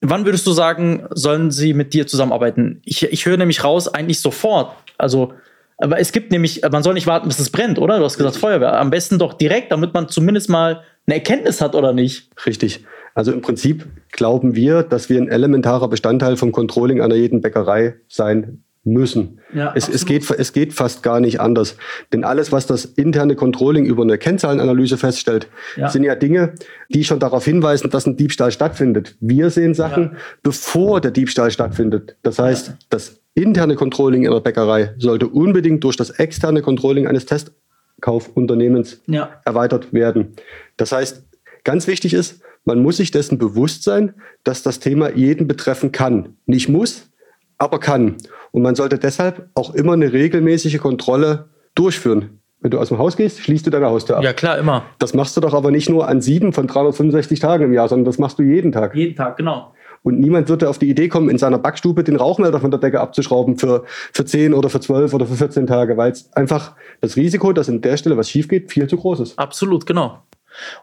wann 0.00 0.24
würdest 0.24 0.46
du 0.46 0.52
sagen, 0.52 1.06
sollen 1.10 1.50
sie 1.50 1.74
mit 1.74 1.92
dir 1.92 2.06
zusammenarbeiten? 2.06 2.80
Ich, 2.86 3.02
ich 3.02 3.26
höre 3.26 3.36
nämlich 3.36 3.62
raus, 3.62 3.88
eigentlich 3.92 4.20
sofort. 4.20 4.74
Also 4.96 5.34
aber 5.78 5.98
es 5.98 6.12
gibt 6.12 6.32
nämlich, 6.32 6.62
man 6.70 6.82
soll 6.82 6.94
nicht 6.94 7.06
warten, 7.06 7.28
bis 7.28 7.38
es 7.38 7.50
brennt, 7.50 7.78
oder? 7.78 7.98
Du 7.98 8.04
hast 8.04 8.16
gesagt 8.16 8.36
Feuerwehr. 8.36 8.78
Am 8.78 8.90
besten 8.90 9.18
doch 9.18 9.34
direkt, 9.34 9.72
damit 9.72 9.94
man 9.94 10.08
zumindest 10.08 10.48
mal 10.48 10.82
eine 11.06 11.16
Erkenntnis 11.16 11.60
hat, 11.60 11.74
oder 11.74 11.92
nicht? 11.92 12.30
Richtig. 12.46 12.84
Also 13.14 13.32
im 13.32 13.42
Prinzip 13.42 13.86
glauben 14.10 14.54
wir, 14.54 14.82
dass 14.82 15.08
wir 15.08 15.20
ein 15.20 15.28
elementarer 15.28 15.88
Bestandteil 15.88 16.36
vom 16.36 16.52
Controlling 16.52 17.00
einer 17.00 17.14
jeden 17.14 17.40
Bäckerei 17.40 17.96
sein 18.08 18.62
müssen. 18.84 19.40
Ja, 19.54 19.72
es, 19.76 19.88
es, 19.88 20.06
geht, 20.06 20.28
es 20.28 20.52
geht 20.52 20.72
fast 20.72 21.02
gar 21.02 21.20
nicht 21.20 21.40
anders. 21.40 21.76
Denn 22.12 22.24
alles, 22.24 22.50
was 22.50 22.66
das 22.66 22.84
interne 22.84 23.36
Controlling 23.36 23.84
über 23.84 24.02
eine 24.02 24.18
Kennzahlenanalyse 24.18 24.96
feststellt, 24.96 25.48
ja. 25.76 25.88
sind 25.88 26.02
ja 26.02 26.16
Dinge, 26.16 26.54
die 26.88 27.04
schon 27.04 27.20
darauf 27.20 27.44
hinweisen, 27.44 27.90
dass 27.90 28.06
ein 28.06 28.16
Diebstahl 28.16 28.50
stattfindet. 28.50 29.16
Wir 29.20 29.50
sehen 29.50 29.74
Sachen, 29.74 30.02
ja. 30.04 30.18
bevor 30.42 31.00
der 31.00 31.12
Diebstahl 31.12 31.52
stattfindet. 31.52 32.16
Das 32.22 32.40
heißt, 32.40 32.72
das 32.90 33.21
interne 33.34 33.76
Controlling 33.76 34.24
in 34.24 34.32
der 34.32 34.40
Bäckerei 34.40 34.94
sollte 34.98 35.28
unbedingt 35.28 35.82
durch 35.84 35.96
das 35.96 36.10
externe 36.10 36.62
Controlling 36.62 37.06
eines 37.06 37.26
Testkaufunternehmens 37.26 39.02
ja. 39.06 39.40
erweitert 39.44 39.92
werden. 39.92 40.34
Das 40.76 40.92
heißt, 40.92 41.24
ganz 41.64 41.86
wichtig 41.86 42.14
ist, 42.14 42.42
man 42.64 42.80
muss 42.80 42.98
sich 42.98 43.10
dessen 43.10 43.38
bewusst 43.38 43.82
sein, 43.82 44.14
dass 44.44 44.62
das 44.62 44.78
Thema 44.78 45.10
jeden 45.10 45.48
betreffen 45.48 45.90
kann. 45.90 46.36
Nicht 46.46 46.68
muss, 46.68 47.10
aber 47.58 47.80
kann. 47.80 48.16
Und 48.52 48.62
man 48.62 48.74
sollte 48.74 48.98
deshalb 48.98 49.48
auch 49.54 49.74
immer 49.74 49.94
eine 49.94 50.12
regelmäßige 50.12 50.78
Kontrolle 50.78 51.48
durchführen. 51.74 52.38
Wenn 52.60 52.70
du 52.70 52.78
aus 52.78 52.88
dem 52.88 52.98
Haus 52.98 53.16
gehst, 53.16 53.40
schließt 53.40 53.66
du 53.66 53.70
deine 53.70 53.86
Haustür 53.86 54.18
ab. 54.18 54.22
Ja, 54.22 54.32
klar, 54.32 54.58
immer. 54.58 54.84
Das 55.00 55.14
machst 55.14 55.36
du 55.36 55.40
doch 55.40 55.52
aber 55.52 55.72
nicht 55.72 55.88
nur 55.88 56.06
an 56.06 56.20
sieben 56.20 56.52
von 56.52 56.68
365 56.68 57.40
Tagen 57.40 57.64
im 57.64 57.72
Jahr, 57.72 57.88
sondern 57.88 58.04
das 58.04 58.18
machst 58.18 58.38
du 58.38 58.44
jeden 58.44 58.70
Tag. 58.70 58.94
Jeden 58.94 59.16
Tag, 59.16 59.36
genau. 59.36 59.74
Und 60.02 60.18
niemand 60.18 60.48
würde 60.48 60.68
auf 60.68 60.78
die 60.78 60.88
Idee 60.88 61.08
kommen, 61.08 61.30
in 61.30 61.38
seiner 61.38 61.58
Backstube 61.58 62.04
den 62.04 62.16
Rauchmelder 62.16 62.60
von 62.60 62.70
der 62.70 62.80
Decke 62.80 63.00
abzuschrauben 63.00 63.58
für, 63.58 63.84
für 64.12 64.24
10 64.24 64.54
oder 64.54 64.68
für 64.68 64.80
12 64.80 65.14
oder 65.14 65.26
für 65.26 65.36
14 65.36 65.66
Tage, 65.66 65.96
weil 65.96 66.12
es 66.12 66.32
einfach 66.32 66.74
das 67.00 67.16
Risiko, 67.16 67.52
dass 67.52 67.68
in 67.68 67.80
der 67.80 67.96
Stelle 67.96 68.16
was 68.16 68.28
schief 68.28 68.48
geht, 68.48 68.70
viel 68.72 68.88
zu 68.88 68.96
groß 68.96 69.20
ist. 69.20 69.38
Absolut, 69.38 69.86
genau. 69.86 70.22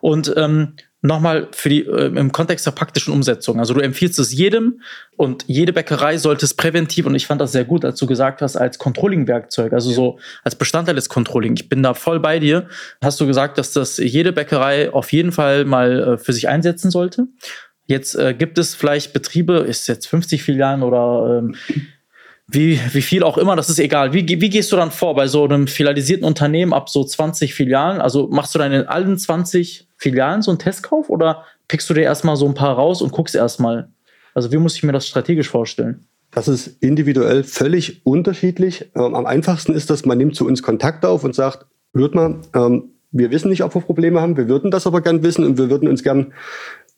Und 0.02 0.34
ähm, 0.36 0.74
nochmal 1.02 1.48
für 1.52 1.70
die 1.70 1.86
äh, 1.86 2.08
im 2.08 2.32
Kontext 2.32 2.66
der 2.66 2.72
praktischen 2.72 3.14
Umsetzung. 3.14 3.60
Also 3.60 3.74
du 3.74 3.80
empfiehlst 3.80 4.20
es 4.20 4.34
jedem 4.34 4.82
und 5.16 5.46
jede 5.48 5.72
Bäckerei 5.72 6.18
sollte 6.18 6.46
es 6.46 6.54
präventiv 6.54 7.06
und 7.06 7.16
ich 7.16 7.26
fand 7.26 7.40
das 7.40 7.52
sehr 7.52 7.66
gut, 7.66 7.86
als 7.86 8.00
du 8.00 8.06
gesagt 8.06 8.42
hast, 8.42 8.58
als 8.58 8.80
Controlling-Werkzeug, 8.80 9.72
also 9.72 9.92
so 9.92 10.20
als 10.44 10.56
Bestandteil 10.56 10.96
des 10.96 11.08
Controlling. 11.08 11.54
Ich 11.56 11.70
bin 11.70 11.84
da 11.84 11.94
voll 11.94 12.20
bei 12.20 12.40
dir. 12.40 12.68
Hast 13.02 13.20
du 13.22 13.28
gesagt, 13.28 13.58
dass 13.58 13.72
das 13.72 13.98
jede 13.98 14.34
Bäckerei 14.34 14.92
auf 14.92 15.12
jeden 15.14 15.32
Fall 15.32 15.66
mal 15.66 16.00
äh, 16.00 16.18
für 16.18 16.34
sich 16.34 16.50
einsetzen 16.50 16.92
sollte? 16.92 17.28
Jetzt 17.89 18.13
äh, 18.13 18.36
gibt 18.36 18.60
es 18.60 18.75
vielleicht 18.75 19.13
Betriebe, 19.13 19.55
ist 19.67 19.88
jetzt 19.88 20.05
50 20.05 20.43
Filialen 20.43 20.84
oder 20.84 21.39
ähm, 21.39 21.55
wie, 22.48 22.79
wie 22.93 23.01
viel 23.01 23.24
auch 23.24 23.39
immer, 23.39 23.55
das 23.55 23.67
ist 23.67 23.79
egal. 23.79 24.13
Wie, 24.13 24.27
wie 24.27 24.50
gehst 24.51 24.72
du 24.72 24.75
dann 24.75 24.91
vor 24.91 25.15
bei 25.15 25.25
so 25.25 25.43
einem 25.43 25.65
filialisierten 25.65 26.24
Unternehmen 26.24 26.72
ab 26.72 26.88
so 26.89 27.03
20 27.03 27.55
Filialen? 27.55 28.00
Also 28.00 28.27
machst 28.27 28.53
du 28.53 28.60
dann 28.60 28.72
in 28.74 28.86
allen 28.86 29.17
20 29.17 29.88
Filialen 29.98 30.43
so 30.43 30.51
einen 30.51 30.60
Testkauf 30.60 31.10
oder 31.10 31.46
pickst 31.67 31.89
du 31.89 31.96
dir 31.96 32.03
erstmal 32.03 32.36
so 32.36 32.46
ein 32.46 32.53
paar 32.53 32.75
raus 32.75 33.01
und 33.01 33.12
guckst 33.12 33.34
erstmal? 33.34 33.89
Also 34.36 34.51
wie 34.51 34.58
muss 34.58 34.75
ich 34.75 34.84
mir 34.84 34.91
das 34.91 35.08
strategisch 35.08 35.50
vorstellen? 35.50 36.05
Das 36.29 36.48
ist 36.48 36.77
individuell 36.84 37.43
völlig 37.43 38.05
unterschiedlich. 38.05 38.86
Ähm, 38.96 39.15
am 39.15 39.25
einfachsten 39.25 39.74
ist 39.74 39.89
das, 39.89 40.05
man 40.05 40.19
nimmt 40.19 40.36
zu 40.36 40.46
uns 40.46 40.62
Kontakt 40.62 41.05
auf 41.05 41.24
und 41.24 41.34
sagt, 41.34 41.65
hört 41.96 42.13
mal, 42.13 42.41
ähm, 42.53 42.91
wir 43.12 43.31
wissen 43.31 43.50
nicht, 43.50 43.63
ob 43.63 43.74
wir 43.74 43.81
Probleme 43.81 44.22
haben, 44.22 44.38
wir 44.38 44.48
würden 44.48 44.69
das 44.69 44.86
aber 44.86 45.01
gern 45.01 45.24
wissen 45.24 45.43
und 45.43 45.58
wir 45.58 45.72
würden 45.72 45.89
uns 45.89 46.03
gern 46.03 46.34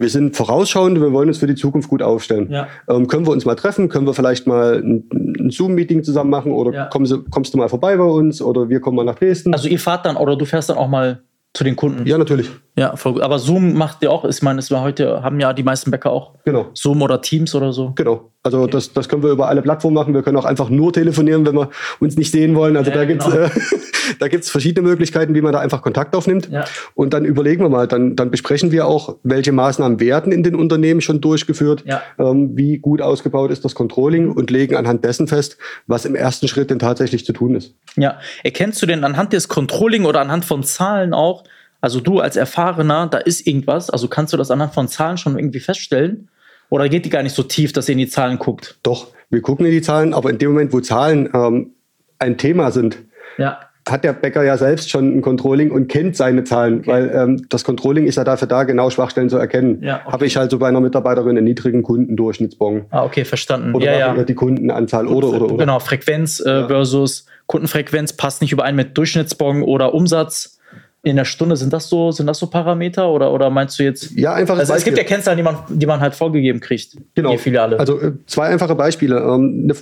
wir 0.02 0.10
sind 0.10 0.36
vorausschauend, 0.36 1.00
wir 1.00 1.14
wollen 1.14 1.30
uns 1.30 1.38
für 1.38 1.48
die 1.48 1.56
Zukunft 1.56 1.90
gut 1.90 2.02
aufstellen. 2.02 2.52
Ja. 2.52 2.68
Ähm, 2.90 3.08
können 3.08 3.26
wir 3.26 3.32
uns 3.32 3.46
mal 3.46 3.56
treffen? 3.56 3.88
Können 3.88 4.06
wir 4.06 4.14
vielleicht 4.14 4.48
mal 4.48 4.82
ein, 4.84 5.08
ein 5.14 5.50
Zoom-Meeting 5.52 6.04
zusammen 6.04 6.30
machen? 6.30 6.52
Oder 6.52 6.74
ja. 6.74 6.86
kommst, 6.86 7.14
kommst, 7.30 7.54
du 7.54 7.58
mal 7.58 7.70
vorbei 7.70 7.96
bei 7.96 8.04
uns? 8.04 8.42
Oder 8.42 8.70
wir 8.70 8.82
kommen 8.82 8.98
mal 8.98 9.06
nach 9.06 9.16
Dresden? 9.16 9.54
Also 9.54 9.68
ihr 9.68 9.80
fahrt 9.80 10.06
dann 10.06 10.18
oder 10.18 10.36
du 10.36 10.46
fährst 10.46 10.70
dann 10.70 10.78
auch 10.78 10.90
mal 10.90 11.22
zu 11.54 11.64
den 11.64 11.76
Kunden? 11.76 12.06
Ja, 12.06 12.18
natürlich. 12.18 12.50
Ja, 12.76 12.96
voll. 12.96 13.22
Aber 13.22 13.38
Zoom 13.38 13.74
macht 13.74 14.02
ja 14.02 14.10
auch, 14.10 14.24
ich 14.24 14.42
meine, 14.42 14.60
es 14.60 14.72
war 14.72 14.82
heute, 14.82 15.24
haben 15.24 15.40
ja 15.40 15.52
die 15.52 15.64
meisten 15.64 15.92
Bäcker 15.92 16.12
auch. 16.12 16.36
Genau. 16.46 16.70
Zoom 16.74 17.02
oder 17.02 17.22
Teams 17.22 17.54
oder 17.54 17.74
so. 17.74 17.92
Genau. 17.96 18.32
Also 18.44 18.62
okay. 18.62 18.72
das, 18.72 18.94
das 18.94 19.10
können 19.10 19.22
wir 19.22 19.30
über 19.30 19.50
alle 19.50 19.62
Plattformen 19.62 19.94
machen. 19.94 20.14
Wir 20.14 20.24
können 20.24 20.38
auch 20.38 20.46
einfach 20.46 20.70
nur 20.70 20.92
telefonieren, 20.94 21.46
wenn 21.46 21.56
wir 21.56 21.70
uns 22.00 22.18
nicht 22.18 22.32
sehen 22.32 22.56
wollen. 22.56 22.78
Also 22.78 22.90
ja, 22.90 22.98
da 22.98 23.06
gibt's 23.06 23.26
genau. 23.26 23.44
äh, 23.44 23.50
da 24.20 24.30
gibt's 24.30 24.50
verschiedene 24.50 24.88
Möglichkeiten, 24.88 25.36
wie 25.36 25.42
man 25.42 25.52
da 25.52 25.60
einfach 25.60 25.82
Kontakt 25.82 26.16
aufnimmt. 26.16 26.50
Ja. 26.50 26.64
Und 26.96 27.14
dann 27.14 27.26
überlegen 27.26 27.62
wir 27.62 27.70
mal, 27.70 27.88
dann, 27.88 28.16
dann 28.16 28.32
besprechen 28.32 28.72
wir 28.72 28.88
auch, 28.88 29.18
welche 29.24 29.52
Maßnahmen 29.52 30.00
werden 30.00 30.32
in 30.32 30.42
den 30.42 30.56
Unternehmen 30.56 31.02
schon 31.02 31.22
durchgeführt, 31.22 31.84
ja. 31.86 32.02
ähm, 32.18 32.56
wie 32.56 32.78
gut 32.78 33.02
ausgebaut 33.02 33.52
ist 33.52 33.66
das 33.66 33.76
Controlling 33.76 34.32
und 34.32 34.50
legen 34.50 34.76
anhand 34.76 35.04
dessen 35.04 35.28
fest, 35.28 35.58
was 35.88 36.06
im 36.06 36.16
ersten 36.16 36.48
Schritt 36.48 36.72
denn 36.72 36.80
tatsächlich 36.80 37.26
zu 37.26 37.34
tun 37.34 37.54
ist. 37.54 37.76
Ja, 37.98 38.18
erkennst 38.44 38.82
du 38.82 38.86
denn 38.86 39.04
anhand 39.04 39.34
des 39.34 39.50
Controlling 39.50 40.06
oder 40.06 40.22
anhand 40.22 40.46
von 40.46 40.64
Zahlen 40.64 41.14
auch, 41.14 41.44
also 41.82 42.00
du 42.00 42.20
als 42.20 42.36
Erfahrener, 42.36 43.08
da 43.08 43.18
ist 43.18 43.46
irgendwas, 43.48 43.90
also 43.90 44.08
kannst 44.08 44.32
du 44.32 44.38
das 44.38 44.52
anhand 44.52 44.74
von 44.74 44.88
Zahlen 44.88 45.18
schon 45.18 45.38
irgendwie 45.38 45.60
feststellen? 45.60 46.30
Oder 46.70 46.88
geht 46.88 47.04
die 47.04 47.10
gar 47.10 47.24
nicht 47.24 47.36
so 47.36 47.44
tief, 47.44 47.74
dass 47.74 47.90
ihr 47.90 47.94
in 47.94 47.98
die 47.98 48.08
Zahlen 48.08 48.40
guckt? 48.40 48.78
Doch, 48.84 49.08
wir 49.30 49.42
gucken 49.42 49.66
in 49.66 49.74
die 49.74 49.82
Zahlen, 49.82 50.14
aber 50.14 50.30
in 50.30 50.38
dem 50.38 50.52
Moment, 50.52 50.72
wo 50.72 50.80
Zahlen 50.80 51.30
ähm, 51.34 51.72
ein 52.20 52.38
Thema 52.38 52.72
sind, 52.72 53.00
ja. 53.38 53.60
hat 53.90 54.06
der 54.06 54.14
Bäcker 54.14 54.44
ja 54.44 54.58
selbst 54.58 54.90
schon 54.90 55.18
ein 55.18 55.22
Controlling 55.22 55.72
und 55.72 55.90
kennt 55.90 56.16
seine 56.16 56.46
Zahlen, 56.46 56.80
okay. 56.80 56.90
weil 56.90 57.12
ähm, 57.14 57.46
das 57.50 57.66
Controlling 57.66 58.06
ist 58.06 58.16
ja 58.16 58.24
dafür 58.24 58.48
da, 58.48 58.64
genau 58.64 58.90
Schwachstellen 58.90 59.30
zu 59.30 59.38
erkennen. 59.38 59.82
Ja, 59.84 60.02
okay. 60.06 60.14
Habe 60.14 60.26
ich 60.28 60.38
halt 60.38 60.52
so 60.52 60.60
bei 60.60 60.70
einer 60.70 60.80
Mitarbeiterin 60.80 61.38
einen 61.38 61.44
niedrigen 61.44 61.84
Kundendurchschnittsbon. 61.84 62.86
Ah, 62.92 63.04
okay, 63.04 63.26
verstanden. 63.26 63.74
Oder 63.74 63.98
ja, 63.98 64.16
ja. 64.16 64.24
die 64.24 64.36
Kundenanzahl 64.36 65.08
oder, 65.08 65.30
oder, 65.30 65.46
oder. 65.46 65.58
Genau, 65.58 65.80
Frequenz 65.80 66.40
äh, 66.40 66.68
versus 66.68 67.26
Kundenfrequenz 67.48 68.14
passt 68.14 68.42
nicht 68.42 68.54
überein 68.54 68.78
mit 68.78 68.98
Durchschnittsbon 68.98 69.64
oder 69.64 69.94
Umsatz 69.94 70.61
in 71.04 71.16
der 71.16 71.26
Stunde, 71.26 71.58
sind 71.58 71.74
das 71.74 71.90
so, 71.90 72.12
sind 72.12 72.28
das 72.28 72.38
so 72.38 72.48
Parameter 72.48 73.10
oder, 73.10 73.32
oder 73.32 73.50
meinst 73.50 73.80
du 73.80 73.84
jetzt? 73.84 74.12
Ja, 74.12 74.34
einfach. 74.34 74.58
Also 74.58 74.74
es 74.74 74.84
gibt 74.84 74.98
ja 74.98 75.04
Kennzahlen, 75.04 75.38
die 75.38 75.44
man, 75.44 75.58
die 75.68 75.86
man 75.86 76.00
halt 76.00 76.14
vorgegeben 76.14 76.60
kriegt. 76.60 76.96
Genau. 77.16 77.36
Filiale. 77.38 77.80
Also 77.80 78.00
äh, 78.00 78.14
zwei 78.28 78.48
einfache 78.48 78.76
Beispiele. 78.76 79.20
Ähm, 79.20 79.66
ne, 79.66 79.76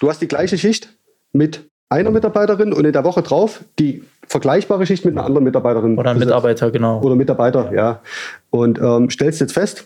du 0.00 0.10
hast 0.10 0.20
die 0.20 0.28
gleiche 0.28 0.58
Schicht 0.58 0.90
mit 1.32 1.62
einer 1.88 2.10
Mitarbeiterin 2.10 2.72
und 2.72 2.84
in 2.84 2.92
der 2.92 3.04
Woche 3.04 3.22
drauf 3.22 3.64
die 3.78 4.04
vergleichbare 4.26 4.86
Schicht 4.86 5.04
mit 5.04 5.16
einer 5.16 5.24
anderen 5.24 5.44
Mitarbeiterin. 5.44 5.98
Oder 5.98 6.14
Mitarbeiter, 6.14 6.70
genau. 6.70 7.00
Oder 7.00 7.16
Mitarbeiter, 7.16 7.70
ja. 7.72 7.74
ja. 7.74 8.02
Und 8.50 8.78
ähm, 8.78 9.08
stellst 9.10 9.40
jetzt 9.40 9.52
fest, 9.52 9.84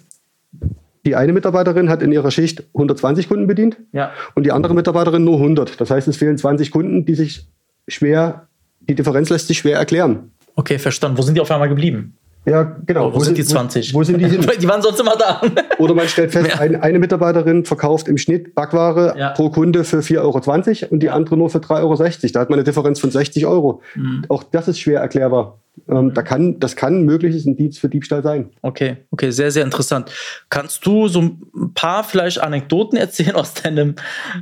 die 1.04 1.14
eine 1.14 1.32
Mitarbeiterin 1.32 1.88
hat 1.88 2.02
in 2.02 2.10
ihrer 2.10 2.32
Schicht 2.32 2.64
120 2.74 3.28
Kunden 3.28 3.46
bedient 3.46 3.76
ja. 3.92 4.10
und 4.34 4.44
die 4.44 4.52
andere 4.52 4.74
Mitarbeiterin 4.74 5.22
nur 5.22 5.36
100. 5.36 5.80
Das 5.80 5.90
heißt, 5.90 6.08
es 6.08 6.16
fehlen 6.16 6.36
20 6.36 6.72
Kunden, 6.72 7.04
die 7.04 7.14
sich 7.14 7.46
schwer, 7.86 8.48
die 8.80 8.96
Differenz 8.96 9.30
lässt 9.30 9.46
sich 9.46 9.58
schwer 9.58 9.78
erklären. 9.78 10.32
Okay, 10.56 10.78
verstanden. 10.78 11.18
Wo 11.18 11.22
sind 11.22 11.36
die 11.36 11.40
auf 11.40 11.50
einmal 11.50 11.68
geblieben? 11.68 12.16
Ja, 12.46 12.76
genau. 12.86 13.12
Wo, 13.12 13.16
wo 13.16 13.20
sind 13.20 13.36
die 13.36 13.44
20? 13.44 13.92
Wo, 13.92 13.98
wo 13.98 14.02
sind 14.04 14.18
die 14.18 14.24
hin? 14.28 14.40
die 14.60 14.68
waren 14.68 14.80
sonst 14.80 15.00
immer 15.00 15.16
da. 15.16 15.42
Oder 15.78 15.94
man 15.94 16.08
stellt 16.08 16.32
fest, 16.32 16.58
ein, 16.58 16.80
eine 16.80 16.98
Mitarbeiterin 16.98 17.64
verkauft 17.64 18.08
im 18.08 18.18
Schnitt 18.18 18.54
Backware 18.54 19.14
ja. 19.18 19.30
pro 19.30 19.50
Kunde 19.50 19.84
für 19.84 19.98
4,20 19.98 20.82
Euro 20.82 20.92
und 20.92 21.02
die 21.02 21.10
andere 21.10 21.36
nur 21.36 21.50
für 21.50 21.58
3,60 21.58 21.82
Euro. 21.82 22.32
Da 22.32 22.40
hat 22.40 22.50
man 22.50 22.58
eine 22.58 22.64
Differenz 22.64 23.00
von 23.00 23.10
60 23.10 23.46
Euro. 23.46 23.82
Mhm. 23.94 24.24
Auch 24.28 24.44
das 24.44 24.68
ist 24.68 24.78
schwer 24.78 25.00
erklärbar. 25.00 25.60
Ähm, 25.88 26.14
da 26.14 26.22
kann, 26.22 26.58
das 26.58 26.74
kann 26.74 27.02
mögliches 27.02 27.46
Indiz 27.46 27.78
für 27.78 27.88
Diebstahl 27.88 28.22
sein. 28.22 28.50
Okay, 28.62 28.96
okay, 29.10 29.30
sehr, 29.30 29.50
sehr 29.50 29.64
interessant. 29.64 30.10
Kannst 30.48 30.84
du 30.86 31.08
so 31.08 31.20
ein 31.22 31.74
paar 31.74 32.02
vielleicht 32.02 32.40
Anekdoten 32.40 32.98
erzählen 32.98 33.36
aus 33.36 33.54
deinem, 33.54 33.94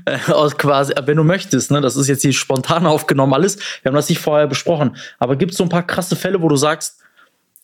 äh, 0.04 0.32
aus 0.32 0.56
quasi, 0.56 0.94
wenn 1.04 1.16
du 1.16 1.24
möchtest, 1.24 1.70
ne? 1.70 1.80
Das 1.80 1.96
ist 1.96 2.08
jetzt 2.08 2.22
hier 2.22 2.32
spontan 2.32 2.86
aufgenommen 2.86 3.34
alles. 3.34 3.58
Wir 3.82 3.90
haben 3.90 3.96
das 3.96 4.08
nicht 4.08 4.20
vorher 4.20 4.46
besprochen. 4.46 4.96
Aber 5.18 5.36
gibt 5.36 5.52
es 5.52 5.58
so 5.58 5.64
ein 5.64 5.70
paar 5.70 5.86
krasse 5.86 6.16
Fälle, 6.16 6.40
wo 6.40 6.48
du 6.48 6.56
sagst, 6.56 7.00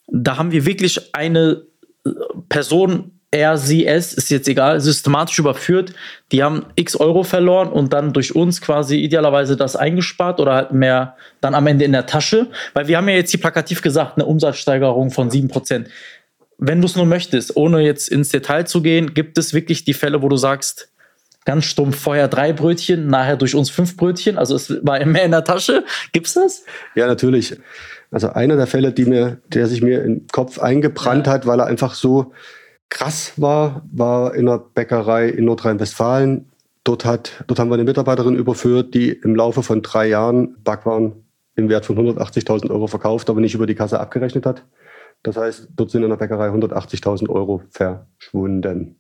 da 0.09 0.37
haben 0.37 0.51
wir 0.51 0.67
wirklich 0.67 1.15
eine 1.15 1.63
äh, 2.05 2.11
Person, 2.49 3.20
er, 3.33 3.57
sie, 3.57 3.87
es, 3.87 4.13
ist 4.13 4.31
jetzt 4.31 4.49
egal, 4.49 4.81
systematisch 4.81 5.39
überführt. 5.39 5.93
Die 6.33 6.43
haben 6.43 6.67
x 6.75 6.97
Euro 6.97 7.23
verloren 7.23 7.69
und 7.69 7.93
dann 7.93 8.13
durch 8.13 8.35
uns 8.35 8.61
quasi 8.61 8.97
idealerweise 8.97 9.57
das 9.57 9.77
eingespart 9.77 10.41
oder 10.41 10.55
halt 10.55 10.73
mehr 10.73 11.17
dann 11.41 11.55
am 11.55 11.67
Ende 11.67 11.85
in 11.85 11.93
der 11.93 12.07
Tasche. 12.07 12.49
Weil 12.75 12.89
wir 12.89 12.97
haben 12.97 13.09
ja 13.09 13.15
jetzt 13.15 13.31
hier 13.31 13.41
plakativ 13.41 13.83
gesagt, 13.83 14.17
eine 14.17 14.27
Umsatzsteigerung 14.27 15.11
von 15.11 15.31
7%. 15.31 15.87
Wenn 16.59 16.81
du 16.81 16.87
es 16.87 16.97
nur 16.97 17.07
möchtest, 17.07 17.57
ohne 17.57 17.81
jetzt 17.81 18.09
ins 18.09 18.31
Detail 18.31 18.65
zu 18.65 18.83
gehen, 18.83 19.15
gibt 19.15 19.39
es 19.39 19.55
wirklich 19.55 19.85
die 19.85 19.95
Fälle, 19.95 20.23
wo 20.23 20.29
du 20.29 20.37
sagst, 20.37 20.89
ganz 21.45 21.65
stumpf 21.65 21.99
vorher 21.99 22.29
drei 22.29 22.53
Brötchen, 22.53 23.07
nachher 23.07 23.37
durch 23.37 23.55
uns 23.55 23.71
fünf 23.71 23.97
Brötchen, 23.97 24.37
also 24.37 24.57
es 24.57 24.85
war 24.85 25.03
mehr 25.07 25.25
in 25.25 25.31
der 25.31 25.45
Tasche. 25.45 25.85
Gibt's 26.13 26.35
das? 26.35 26.65
Ja, 26.95 27.07
natürlich. 27.07 27.57
Also 28.11 28.31
einer 28.31 28.57
der 28.57 28.67
Fälle, 28.67 28.93
die 28.93 29.05
mir, 29.05 29.39
der 29.49 29.69
sich 29.69 29.83
mir 29.83 30.03
im 30.03 30.27
Kopf 30.27 30.59
eingebrannt 30.59 31.29
ja. 31.29 31.33
hat, 31.33 31.47
weil 31.47 31.61
er 31.61 31.67
einfach 31.67 31.95
so 31.95 32.33
krass 32.91 33.33
war, 33.37 33.83
war 33.93 34.35
in 34.35 34.49
einer 34.49 34.59
Bäckerei 34.59 35.29
in 35.29 35.47
Nordrhein-Westfalen. 35.47 36.51
Dort, 36.85 37.05
hat, 37.05 37.45
dort 37.47 37.59
haben 37.59 37.71
wir 37.71 37.75
eine 37.75 37.85
Mitarbeiterin 37.85 38.35
überführt, 38.35 38.95
die 38.95 39.11
im 39.11 39.35
Laufe 39.35 39.63
von 39.63 39.83
drei 39.83 40.09
Jahren 40.09 40.57
Backwaren 40.63 41.25
im 41.57 41.69
Wert 41.69 41.87
von 41.87 41.97
180.000 41.97 42.71
Euro 42.71 42.87
verkauft, 42.87 43.31
aber 43.31 43.41
nicht 43.41 43.55
über 43.55 43.67
die 43.67 43.75
Kasse 43.75 44.01
abgerechnet 44.01 44.47
hat. 44.47 44.65
Das 45.23 45.37
heißt, 45.37 45.69
dort 45.77 45.91
sind 45.91 46.03
in 46.03 46.09
der 46.09 46.17
Bäckerei 46.17 46.49
180.000 46.49 47.29
Euro 47.29 47.63
verschwunden. 47.71 49.00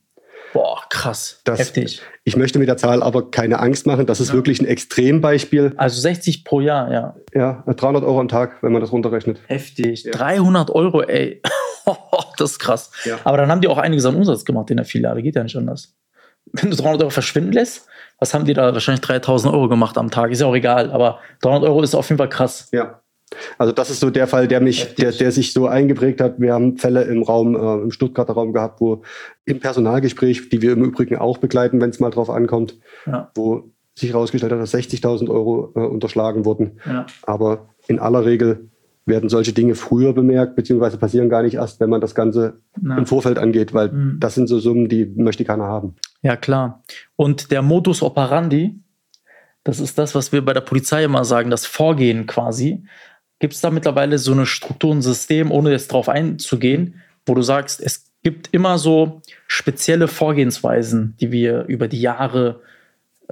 Boah, 0.52 0.82
krass. 0.88 1.40
Das, 1.44 1.60
Heftig. 1.60 2.02
Ich 2.24 2.36
möchte 2.36 2.58
mit 2.58 2.68
der 2.68 2.76
Zahl 2.76 3.02
aber 3.02 3.30
keine 3.30 3.60
Angst 3.60 3.86
machen. 3.86 4.06
Das 4.06 4.20
ist 4.20 4.28
ja. 4.28 4.34
wirklich 4.34 4.60
ein 4.60 4.66
Extrembeispiel. 4.66 5.74
Also 5.76 6.00
60 6.00 6.44
pro 6.44 6.60
Jahr, 6.60 6.92
ja. 6.92 7.16
Ja, 7.34 7.64
300 7.66 8.02
Euro 8.04 8.20
am 8.20 8.28
Tag, 8.28 8.62
wenn 8.62 8.72
man 8.72 8.80
das 8.80 8.92
runterrechnet. 8.92 9.40
Heftig. 9.46 10.04
Ja. 10.04 10.12
300 10.12 10.70
Euro, 10.70 11.02
ey. 11.02 11.40
das 12.38 12.52
ist 12.52 12.58
krass. 12.58 12.90
Ja. 13.04 13.18
Aber 13.24 13.36
dann 13.36 13.50
haben 13.50 13.60
die 13.60 13.68
auch 13.68 13.78
einiges 13.78 14.04
an 14.04 14.16
Umsatz 14.16 14.44
gemacht 14.44 14.70
in 14.70 14.76
der 14.76 14.86
Filiale. 14.86 15.22
Geht 15.22 15.36
ja 15.36 15.42
nicht 15.42 15.56
anders. 15.56 15.94
Wenn 16.52 16.70
du 16.70 16.76
300 16.76 17.02
Euro 17.02 17.10
verschwinden 17.10 17.52
lässt, 17.52 17.86
was 18.18 18.34
haben 18.34 18.44
die 18.44 18.54
da? 18.54 18.72
Wahrscheinlich 18.72 19.02
3000 19.02 19.52
Euro 19.54 19.68
gemacht 19.68 19.96
am 19.98 20.10
Tag. 20.10 20.30
Ist 20.30 20.40
ja 20.40 20.46
auch 20.46 20.54
egal. 20.54 20.90
Aber 20.90 21.20
300 21.42 21.68
Euro 21.68 21.82
ist 21.82 21.94
auf 21.94 22.08
jeden 22.08 22.18
Fall 22.18 22.28
krass. 22.28 22.68
Ja. 22.72 23.00
Also 23.58 23.72
das 23.72 23.90
ist 23.90 24.00
so 24.00 24.10
der 24.10 24.26
Fall, 24.26 24.48
der 24.48 24.60
mich, 24.60 24.94
der, 24.96 25.12
der 25.12 25.30
sich 25.30 25.52
so 25.52 25.66
eingeprägt 25.66 26.20
hat. 26.20 26.40
Wir 26.40 26.52
haben 26.52 26.76
Fälle 26.76 27.04
im 27.04 27.22
Raum, 27.22 27.54
äh, 27.54 27.82
im 27.82 27.90
Stuttgarter 27.90 28.32
Raum 28.32 28.52
gehabt, 28.52 28.80
wo 28.80 29.02
im 29.44 29.60
Personalgespräch, 29.60 30.48
die 30.48 30.62
wir 30.62 30.72
im 30.72 30.84
Übrigen 30.84 31.16
auch 31.16 31.38
begleiten, 31.38 31.80
wenn 31.80 31.90
es 31.90 32.00
mal 32.00 32.10
drauf 32.10 32.30
ankommt, 32.30 32.78
ja. 33.06 33.30
wo 33.34 33.70
sich 33.94 34.12
herausgestellt 34.12 34.52
hat, 34.52 34.60
dass 34.60 34.74
60.000 34.74 35.28
Euro 35.28 35.72
äh, 35.76 35.80
unterschlagen 35.80 36.44
wurden. 36.44 36.80
Ja. 36.86 37.06
Aber 37.22 37.68
in 37.86 37.98
aller 37.98 38.24
Regel 38.24 38.70
werden 39.06 39.28
solche 39.28 39.52
Dinge 39.52 39.74
früher 39.74 40.12
bemerkt, 40.12 40.56
beziehungsweise 40.56 40.98
passieren 40.98 41.28
gar 41.28 41.42
nicht 41.42 41.54
erst, 41.54 41.80
wenn 41.80 41.90
man 41.90 42.00
das 42.00 42.14
Ganze 42.14 42.60
Na. 42.80 42.98
im 42.98 43.06
Vorfeld 43.06 43.38
angeht, 43.38 43.74
weil 43.74 43.90
mhm. 43.90 44.16
das 44.20 44.34
sind 44.34 44.46
so 44.46 44.58
Summen, 44.58 44.88
die 44.88 45.06
möchte 45.06 45.44
keiner 45.44 45.64
haben. 45.64 45.96
Ja, 46.22 46.36
klar. 46.36 46.82
Und 47.16 47.50
der 47.50 47.62
Modus 47.62 48.02
operandi, 48.02 48.78
das 49.64 49.80
ist 49.80 49.98
das, 49.98 50.14
was 50.14 50.32
wir 50.32 50.44
bei 50.44 50.52
der 50.52 50.60
Polizei 50.60 51.04
immer 51.04 51.24
sagen, 51.24 51.50
das 51.50 51.66
Vorgehen 51.66 52.26
quasi 52.26 52.84
Gibt 53.40 53.54
es 53.54 53.60
da 53.60 53.70
mittlerweile 53.70 54.18
so 54.18 54.32
eine 54.32 54.46
Struktur, 54.46 54.94
ein 54.94 55.02
System, 55.02 55.50
ohne 55.50 55.72
jetzt 55.72 55.92
drauf 55.92 56.08
einzugehen, 56.08 57.02
wo 57.26 57.34
du 57.34 57.42
sagst, 57.42 57.80
es 57.80 58.12
gibt 58.22 58.48
immer 58.52 58.78
so 58.78 59.22
spezielle 59.46 60.08
Vorgehensweisen, 60.08 61.16
die 61.20 61.32
wir 61.32 61.64
über 61.64 61.88
die 61.88 62.00
Jahre 62.00 62.60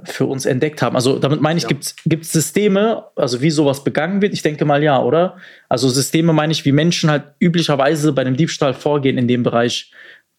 für 0.03 0.25
uns 0.25 0.45
entdeckt 0.45 0.81
haben. 0.81 0.95
Also 0.95 1.19
damit 1.19 1.41
meine 1.41 1.57
ich, 1.57 1.63
ja. 1.63 1.69
gibt 1.69 2.23
es 2.23 2.31
Systeme, 2.31 3.05
also 3.15 3.41
wie 3.41 3.51
sowas 3.51 3.83
begangen 3.83 4.21
wird? 4.21 4.33
Ich 4.33 4.41
denke 4.41 4.65
mal 4.65 4.81
ja, 4.83 5.01
oder? 5.01 5.37
Also 5.67 5.89
Systeme 5.89 6.33
meine 6.33 6.53
ich, 6.53 6.65
wie 6.65 6.71
Menschen 6.71 7.09
halt 7.09 7.23
üblicherweise 7.39 8.13
bei 8.13 8.23
dem 8.23 8.35
Diebstahl 8.35 8.73
vorgehen 8.73 9.17
in 9.17 9.27
dem 9.27 9.43
Bereich 9.43 9.91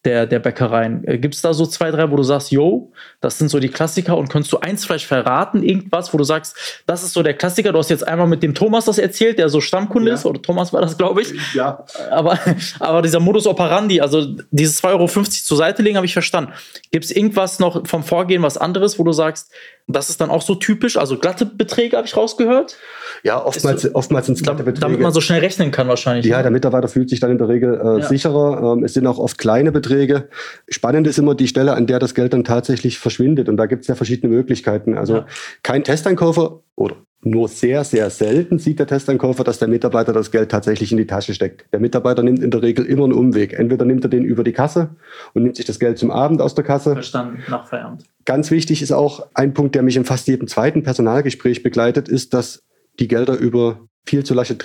der, 0.04 0.26
der 0.26 0.38
Bäckereien. 0.38 1.04
Äh, 1.06 1.18
Gibt 1.18 1.34
es 1.34 1.42
da 1.42 1.52
so 1.52 1.66
zwei, 1.66 1.90
drei, 1.90 2.10
wo 2.10 2.16
du 2.16 2.22
sagst, 2.22 2.50
yo, 2.50 2.92
das 3.20 3.38
sind 3.38 3.50
so 3.50 3.60
die 3.60 3.68
Klassiker 3.68 4.16
und 4.16 4.28
könntest 4.28 4.52
du 4.52 4.58
eins 4.58 4.84
vielleicht 4.84 5.04
verraten, 5.04 5.62
irgendwas, 5.62 6.12
wo 6.14 6.18
du 6.18 6.24
sagst, 6.24 6.82
das 6.86 7.02
ist 7.02 7.12
so 7.12 7.22
der 7.22 7.34
Klassiker. 7.34 7.72
Du 7.72 7.78
hast 7.78 7.90
jetzt 7.90 8.06
einmal 8.06 8.26
mit 8.26 8.42
dem 8.42 8.54
Thomas 8.54 8.86
das 8.86 8.98
erzählt, 8.98 9.38
der 9.38 9.50
so 9.50 9.60
Stammkunde 9.60 10.08
ja. 10.08 10.14
ist, 10.14 10.24
oder 10.24 10.40
Thomas 10.40 10.72
war 10.72 10.80
das, 10.80 10.96
glaube 10.96 11.22
ich. 11.22 11.34
Ja. 11.54 11.84
Aber, 12.10 12.38
aber 12.78 13.02
dieser 13.02 13.20
Modus 13.20 13.46
operandi, 13.46 14.00
also 14.00 14.26
dieses 14.50 14.82
2,50 14.82 14.88
Euro 14.88 15.06
zur 15.06 15.56
Seite 15.56 15.82
legen, 15.82 15.96
habe 15.96 16.06
ich 16.06 16.12
verstanden. 16.14 16.52
Gibt 16.90 17.04
es 17.04 17.10
irgendwas 17.10 17.58
noch 17.58 17.86
vom 17.86 18.02
Vorgehen, 18.02 18.42
was 18.42 18.56
anderes, 18.56 18.98
wo 18.98 19.04
du 19.04 19.12
sagst, 19.12 19.52
das 19.87 20.11
ist 20.11 20.21
dann 20.21 20.31
auch 20.31 20.43
so 20.43 20.55
typisch, 20.55 20.97
also 20.97 21.19
glatte 21.19 21.47
Beträge 21.47 21.97
habe 21.97 22.07
ich 22.07 22.16
rausgehört? 22.16 22.77
Ja, 23.23 23.45
oftmals, 23.45 23.95
oftmals 23.95 24.27
sind 24.27 24.37
es 24.37 24.43
glatte 24.43 24.62
Beträge. 24.62 24.81
Damit 24.81 25.01
man 25.01 25.12
so 25.12 25.21
schnell 25.21 25.40
rechnen 25.40 25.71
kann 25.71 25.88
wahrscheinlich. 25.88 26.27
Ja, 26.27 26.38
ne? 26.38 26.45
der 26.45 26.53
Mitarbeiter 26.53 26.88
fühlt 26.88 27.11
sich 27.11 27.21
dann 27.21 27.31
in 27.31 27.38
der 27.38 27.49
Regel 27.49 27.75
äh, 27.75 28.01
ja. 28.01 28.07
sicherer. 28.07 28.75
Ähm, 28.75 28.85
es 28.85 28.95
sind 28.95 29.07
auch 29.07 29.19
oft 29.19 29.38
kleine 29.38 29.73
Beträge. 29.73 30.29
Spannend 30.69 31.07
ist 31.07 31.19
immer 31.19 31.35
die 31.35 31.49
Stelle, 31.49 31.75
an 31.75 31.87
der 31.87 31.99
das 31.99 32.14
Geld 32.14 32.33
dann 32.33 32.45
tatsächlich 32.45 32.99
verschwindet. 32.99 33.49
Und 33.49 33.57
da 33.57 33.66
gibt 33.66 33.83
es 33.83 33.88
ja 33.88 33.95
verschiedene 33.95 34.33
Möglichkeiten. 34.33 34.97
Also 34.97 35.16
ja. 35.16 35.27
kein 35.62 35.85
Testeinkäufer 35.85 36.61
oder 36.77 36.97
nur 37.22 37.48
sehr, 37.48 37.85
sehr 37.85 38.09
selten 38.09 38.59
sieht 38.59 38.78
der 38.78 38.87
Testeinkäufer, 38.87 39.44
dass 39.44 39.59
der 39.59 39.68
Mitarbeiter 39.68 40.12
das 40.12 40.30
Geld 40.30 40.50
tatsächlich 40.50 40.90
in 40.90 40.96
die 40.96 41.06
Tasche 41.06 41.35
steckt. 41.35 41.70
Der 41.72 41.78
Mitarbeiter 41.78 42.22
nimmt 42.22 42.42
in 42.42 42.50
der 42.50 42.62
Regel 42.62 42.87
immer 42.87 43.04
einen 43.04 43.12
Umweg. 43.12 43.52
Entweder 43.52 43.85
nimmt 43.85 44.04
er 44.04 44.11
den 44.11 44.24
über 44.24 44.42
die 44.42 44.52
Kasse 44.52 44.96
und 45.35 45.42
nimmt 45.42 45.56
sich 45.56 45.66
das 45.66 45.78
Geld 45.78 45.98
zum 45.98 46.11
Abend 46.11 46.40
aus 46.40 46.54
der 46.54 46.64
Kasse. 46.64 46.94
Verstanden, 46.94 47.42
nach 47.48 47.66
Feierabend. 47.66 48.04
Ganz 48.24 48.50
wichtig 48.50 48.80
ist 48.80 48.92
auch 48.92 49.26
ein 49.35 49.52
Punkt, 49.52 49.74
der 49.74 49.83
mich 49.83 49.96
in 49.96 50.06
fast 50.06 50.28
jedem 50.28 50.48
zweiten 50.48 50.83
Personalgespräch 50.83 51.62
begleitet, 51.62 52.09
ist, 52.09 52.33
dass 52.33 52.62
die 52.98 53.09
Gelder 53.09 53.37
über 53.37 53.80
viel 54.06 54.24
zu 54.24 54.33
lasche 54.33 54.56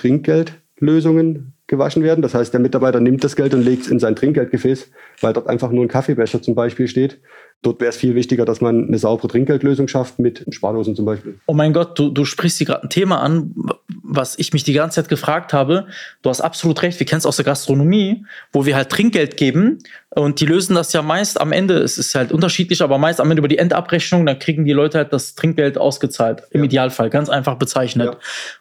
Trinkgeldlösungen 0.76 1.52
gewaschen 1.66 2.02
werden. 2.02 2.22
Das 2.22 2.34
heißt, 2.34 2.52
der 2.52 2.60
Mitarbeiter 2.60 3.00
nimmt 3.00 3.24
das 3.24 3.34
Geld 3.34 3.52
und 3.52 3.62
legt 3.62 3.82
es 3.82 3.88
in 3.88 3.98
sein 3.98 4.14
Trinkgeldgefäß, 4.14 4.88
weil 5.20 5.32
dort 5.32 5.48
einfach 5.48 5.70
nur 5.72 5.84
ein 5.84 5.88
Kaffeebecher 5.88 6.40
zum 6.40 6.54
Beispiel 6.54 6.86
steht. 6.86 7.20
Dort 7.62 7.80
wäre 7.80 7.88
es 7.88 7.96
viel 7.96 8.14
wichtiger, 8.14 8.44
dass 8.44 8.60
man 8.60 8.86
eine 8.86 8.98
saubere 8.98 9.28
Trinkgeldlösung 9.28 9.88
schafft 9.88 10.18
mit 10.18 10.44
Spardosen 10.50 10.94
zum 10.94 11.06
Beispiel. 11.06 11.38
Oh 11.46 11.54
mein 11.54 11.72
Gott, 11.72 11.98
du, 11.98 12.10
du 12.10 12.24
sprichst 12.24 12.58
hier 12.58 12.66
gerade 12.68 12.84
ein 12.84 12.90
Thema 12.90 13.20
an, 13.20 13.54
was 14.02 14.38
ich 14.38 14.52
mich 14.52 14.62
die 14.62 14.74
ganze 14.74 14.96
Zeit 14.96 15.08
gefragt 15.08 15.52
habe. 15.52 15.86
Du 16.22 16.30
hast 16.30 16.40
absolut 16.40 16.82
recht, 16.82 17.00
wir 17.00 17.06
kennen 17.06 17.18
es 17.18 17.26
aus 17.26 17.36
der 17.36 17.44
Gastronomie, 17.44 18.24
wo 18.52 18.66
wir 18.66 18.76
halt 18.76 18.90
Trinkgeld 18.90 19.36
geben 19.36 19.78
und 20.16 20.40
die 20.40 20.46
lösen 20.46 20.74
das 20.74 20.94
ja 20.94 21.02
meist 21.02 21.38
am 21.38 21.52
Ende, 21.52 21.74
es 21.74 21.98
ist 21.98 22.14
halt 22.14 22.32
unterschiedlich, 22.32 22.80
aber 22.80 22.96
meist 22.96 23.20
am 23.20 23.30
Ende 23.30 23.40
über 23.40 23.48
die 23.48 23.58
Endabrechnung, 23.58 24.24
dann 24.24 24.38
kriegen 24.38 24.64
die 24.64 24.72
Leute 24.72 24.96
halt 24.96 25.12
das 25.12 25.34
Trinkgeld 25.34 25.76
ausgezahlt. 25.76 26.42
Im 26.52 26.62
ja. 26.62 26.64
Idealfall, 26.64 27.10
ganz 27.10 27.28
einfach 27.28 27.56
bezeichnet. 27.56 28.14
Ja. 28.14 28.18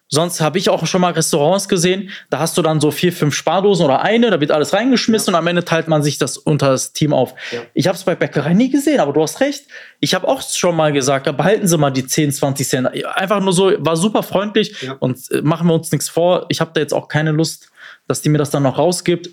Sonst 0.10 0.42
habe 0.42 0.58
ich 0.58 0.70
auch 0.70 0.86
schon 0.86 1.00
mal 1.00 1.14
Restaurants 1.14 1.70
gesehen, 1.70 2.10
da 2.30 2.40
hast 2.40 2.58
du 2.58 2.62
dann 2.62 2.82
so 2.82 2.92
vier, 2.92 3.14
fünf 3.14 3.34
Spardosen 3.34 3.86
oder 3.86 4.02
eine, 4.02 4.32
da 4.32 4.42
wird 4.42 4.52
alles 4.52 4.74
reingeschmissen 4.74 5.32
ja. 5.32 5.38
und 5.38 5.44
am 5.44 5.48
Ende 5.48 5.64
teilt 5.64 5.88
man 5.88 6.04
sich 6.04 6.18
das 6.18 6.38
unter 6.38 6.72
das 6.72 6.92
Team 6.92 7.14
auf. 7.14 7.34
Ich 7.74 7.88
habe 7.88 7.96
es 7.98 8.04
bei 8.04 8.16
Bäckerei 8.16 8.54
nie 8.54 8.70
gesehen, 8.70 9.00
aber 9.00 9.14
du 9.14 9.22
hast 9.22 9.40
recht. 9.40 9.64
Ich 10.02 10.14
habe 10.14 10.28
auch 10.28 10.42
schon 10.42 10.76
mal 10.76 10.92
gesagt, 10.92 11.26
behalten 11.38 11.68
Sie 11.68 11.78
mal 11.78 11.90
die 11.90 12.06
10, 12.06 12.34
20 12.34 12.68
Cent. 12.68 13.06
Einfach 13.16 13.40
nur 13.40 13.54
so, 13.54 13.72
war 13.78 13.96
super 13.96 14.24
freundlich 14.24 14.90
und 15.00 15.32
äh, 15.32 15.42
machen 15.42 15.68
wir 15.68 15.74
uns 15.74 15.90
nichts 15.94 16.10
vor. 16.10 16.48
Ich 16.50 16.60
habe 16.60 16.72
da 16.74 16.82
jetzt 16.82 16.94
auch 16.94 17.08
keine 17.08 17.32
Lust, 17.32 17.70
dass 18.10 18.22
die 18.22 18.28
mir 18.28 18.40
das 18.40 18.50
dann 18.50 18.64
noch 18.64 18.78
rausgibt. 18.78 19.30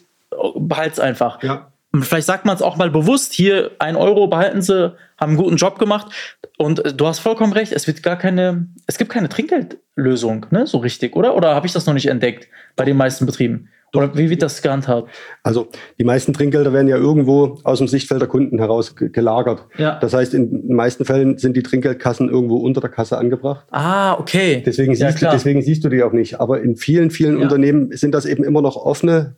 Behalt's 0.55 1.01
einfach. 1.01 1.43
Ja. 1.43 1.72
Vielleicht 2.01 2.27
sagt 2.27 2.47
man 2.47 2.57
es 2.57 2.63
auch 2.63 2.77
mal 2.77 2.91
bewusst, 2.91 3.35
hier 3.35 3.73
ein 3.79 3.97
Euro 3.97 4.27
behalten 4.27 4.63
sie, 4.63 4.95
haben 5.19 5.31
einen 5.31 5.37
guten 5.37 5.57
Job 5.57 5.79
gemacht. 5.79 6.13
Und 6.57 6.85
äh, 6.85 6.95
du 6.95 7.07
hast 7.07 7.19
vollkommen 7.19 7.53
recht, 7.53 7.73
es 7.73 7.87
wird 7.87 8.03
gar 8.03 8.17
keine, 8.17 8.69
es 8.87 8.99
gibt 8.99 9.11
keine 9.11 9.29
Trinkgeldlösung, 9.29 10.47
ne, 10.51 10.67
so 10.67 10.79
richtig, 10.79 11.15
oder? 11.17 11.37
Oder 11.37 11.55
habe 11.55 11.67
ich 11.67 11.73
das 11.73 11.87
noch 11.87 11.95
nicht 11.95 12.07
entdeckt 12.07 12.49
bei 12.77 12.85
den 12.85 12.97
meisten 12.97 13.27
Betrieben? 13.27 13.69
Oder 13.95 14.17
wie 14.17 14.31
wird 14.31 14.41
das 14.41 14.63
gehandhabt? 14.63 15.11
Also 15.43 15.69
die 15.99 16.05
meisten 16.05 16.33
Trinkgelder 16.33 16.73
werden 16.73 16.89
ja 16.89 16.97
irgendwo 16.97 17.59
aus 17.63 17.77
dem 17.77 17.89
Sichtfeld 17.89 18.23
der 18.23 18.29
Kunden 18.29 18.59
heraus 18.59 18.97
gelagert. 18.97 19.67
Ja. 19.77 19.99
Das 19.99 20.15
heißt, 20.15 20.33
in 20.33 20.69
den 20.69 20.77
meisten 20.77 21.05
Fällen 21.05 21.37
sind 21.37 21.57
die 21.59 21.63
Trinkgeldkassen 21.63 22.31
irgendwo 22.31 22.57
unter 22.57 22.81
der 22.81 22.89
Kasse 22.89 23.19
angebracht. 23.19 23.67
Ah, 23.71 24.15
okay. 24.15 24.63
Deswegen, 24.65 24.95
ja, 24.95 25.11
siehst, 25.11 25.23
du, 25.23 25.29
deswegen 25.31 25.61
siehst 25.61 25.85
du 25.85 25.91
die 25.91 26.03
auch 26.03 26.13
nicht. 26.13 26.41
Aber 26.41 26.63
in 26.63 26.77
vielen, 26.77 27.11
vielen 27.11 27.37
ja. 27.37 27.43
Unternehmen 27.43 27.95
sind 27.95 28.15
das 28.15 28.25
eben 28.25 28.45
immer 28.45 28.63
noch 28.63 28.77
offene 28.77 29.37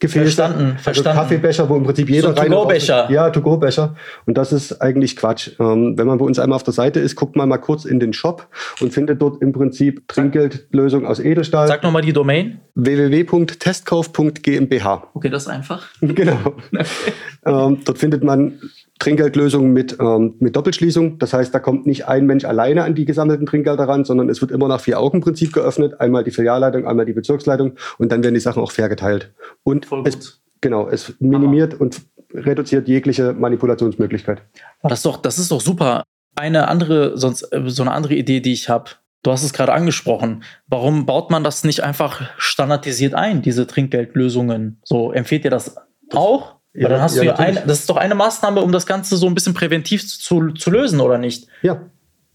Gefäße. 0.00 0.24
Verstanden, 0.24 0.72
also 0.72 0.82
verstanden. 0.82 1.18
Kaffeebecher, 1.18 1.68
wo 1.68 1.76
im 1.76 1.84
Prinzip 1.84 2.08
jeder 2.08 2.34
so 2.34 2.40
rein. 2.40 2.50
To-Go-Becher. 2.50 3.10
Ja, 3.10 3.28
To-Go-Becher. 3.28 3.96
Und 4.24 4.38
das 4.38 4.50
ist 4.50 4.80
eigentlich 4.80 5.14
Quatsch. 5.14 5.50
Ähm, 5.60 5.98
wenn 5.98 6.06
man 6.06 6.16
bei 6.16 6.24
uns 6.24 6.38
einmal 6.38 6.56
auf 6.56 6.62
der 6.62 6.72
Seite 6.72 7.00
ist, 7.00 7.16
guckt 7.16 7.36
man 7.36 7.50
mal 7.50 7.58
kurz 7.58 7.84
in 7.84 8.00
den 8.00 8.14
Shop 8.14 8.48
und 8.80 8.94
findet 8.94 9.20
dort 9.20 9.42
im 9.42 9.52
Prinzip 9.52 10.08
Trinkgeldlösung 10.08 11.06
aus 11.06 11.20
Edelstahl. 11.20 11.68
Sag 11.68 11.82
nochmal 11.82 12.00
die 12.00 12.14
Domain. 12.14 12.60
www.testkauf.gmbh. 12.76 15.02
Okay, 15.12 15.28
das 15.28 15.42
ist 15.42 15.48
einfach. 15.48 15.86
genau. 16.00 16.54
ähm, 17.44 17.80
dort 17.84 17.98
findet 17.98 18.24
man 18.24 18.58
Trinkgeldlösung 19.00 19.72
mit, 19.72 19.96
ähm, 19.98 20.34
mit 20.38 20.54
Doppelschließung. 20.54 21.18
Das 21.18 21.32
heißt, 21.32 21.52
da 21.52 21.58
kommt 21.58 21.86
nicht 21.86 22.06
ein 22.06 22.26
Mensch 22.26 22.44
alleine 22.44 22.84
an 22.84 22.94
die 22.94 23.06
gesammelten 23.06 23.46
Trinkgelder 23.46 23.88
ran, 23.88 24.04
sondern 24.04 24.28
es 24.28 24.40
wird 24.40 24.52
immer 24.52 24.68
nach 24.68 24.80
Vier-Augen-Prinzip 24.80 25.52
geöffnet. 25.52 26.00
Einmal 26.00 26.22
die 26.22 26.30
Filialleitung, 26.30 26.86
einmal 26.86 27.06
die 27.06 27.14
Bezirksleitung 27.14 27.72
und 27.98 28.12
dann 28.12 28.22
werden 28.22 28.34
die 28.34 28.40
Sachen 28.40 28.62
auch 28.62 28.70
fair 28.70 28.88
geteilt. 28.88 29.32
Und 29.64 29.88
es, 30.04 30.42
genau, 30.60 30.86
es 30.88 31.14
minimiert 31.18 31.74
Aha. 31.74 31.80
und 31.80 32.02
reduziert 32.34 32.88
jegliche 32.88 33.32
Manipulationsmöglichkeit. 33.32 34.42
Das 34.82 35.00
ist 35.00 35.06
doch, 35.06 35.16
das 35.16 35.38
ist 35.38 35.50
doch 35.50 35.62
super. 35.62 36.04
Eine 36.36 36.68
andere, 36.68 37.16
sonst 37.18 37.42
äh, 37.52 37.62
so 37.66 37.82
eine 37.82 37.92
andere 37.92 38.14
Idee, 38.14 38.40
die 38.40 38.52
ich 38.52 38.68
habe. 38.68 38.90
Du 39.22 39.32
hast 39.32 39.42
es 39.42 39.52
gerade 39.52 39.72
angesprochen. 39.72 40.44
Warum 40.66 41.06
baut 41.06 41.30
man 41.30 41.42
das 41.42 41.64
nicht 41.64 41.82
einfach 41.82 42.22
standardisiert 42.38 43.14
ein, 43.14 43.42
diese 43.42 43.66
Trinkgeldlösungen? 43.66 44.78
So 44.84 45.12
empfiehlt 45.12 45.44
ihr 45.44 45.50
das 45.50 45.76
auch? 46.14 46.59
Ja, 46.72 46.88
dann 46.88 47.00
hast 47.00 47.16
ja, 47.16 47.22
du 47.22 47.28
ja 47.28 47.34
eine, 47.36 47.62
das 47.66 47.80
ist 47.80 47.90
doch 47.90 47.96
eine 47.96 48.14
Maßnahme, 48.14 48.60
um 48.60 48.70
das 48.70 48.86
Ganze 48.86 49.16
so 49.16 49.26
ein 49.26 49.34
bisschen 49.34 49.54
präventiv 49.54 50.06
zu, 50.06 50.52
zu 50.52 50.70
lösen, 50.70 51.00
oder 51.00 51.18
nicht? 51.18 51.48
Ja. 51.62 51.82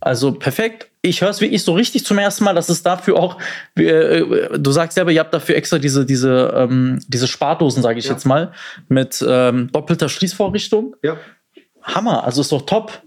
Also 0.01 0.33
perfekt. 0.33 0.89
Ich 1.01 1.21
höre 1.21 1.29
es 1.29 1.41
wirklich 1.41 1.63
so 1.63 1.73
richtig 1.73 2.05
zum 2.05 2.17
ersten 2.17 2.43
Mal, 2.43 2.53
dass 2.53 2.69
es 2.69 2.83
dafür 2.83 3.17
auch, 3.17 3.37
äh, 3.75 4.59
du 4.59 4.71
sagst 4.71 4.95
selber, 4.95 5.11
ihr 5.11 5.19
habt 5.19 5.33
dafür 5.33 5.55
extra 5.55 5.79
diese, 5.79 6.05
diese, 6.05 6.53
ähm, 6.55 6.99
diese 7.07 7.27
Spardosen, 7.27 7.81
sage 7.81 7.97
ich 7.97 8.05
ja. 8.05 8.11
jetzt 8.11 8.25
mal, 8.25 8.51
mit 8.87 9.25
ähm, 9.27 9.71
doppelter 9.71 10.09
Schließvorrichtung. 10.09 10.95
Ja. 11.01 11.17
Hammer, 11.81 12.23
also 12.23 12.41
ist 12.41 12.51
doch 12.51 12.63
top. 12.63 13.01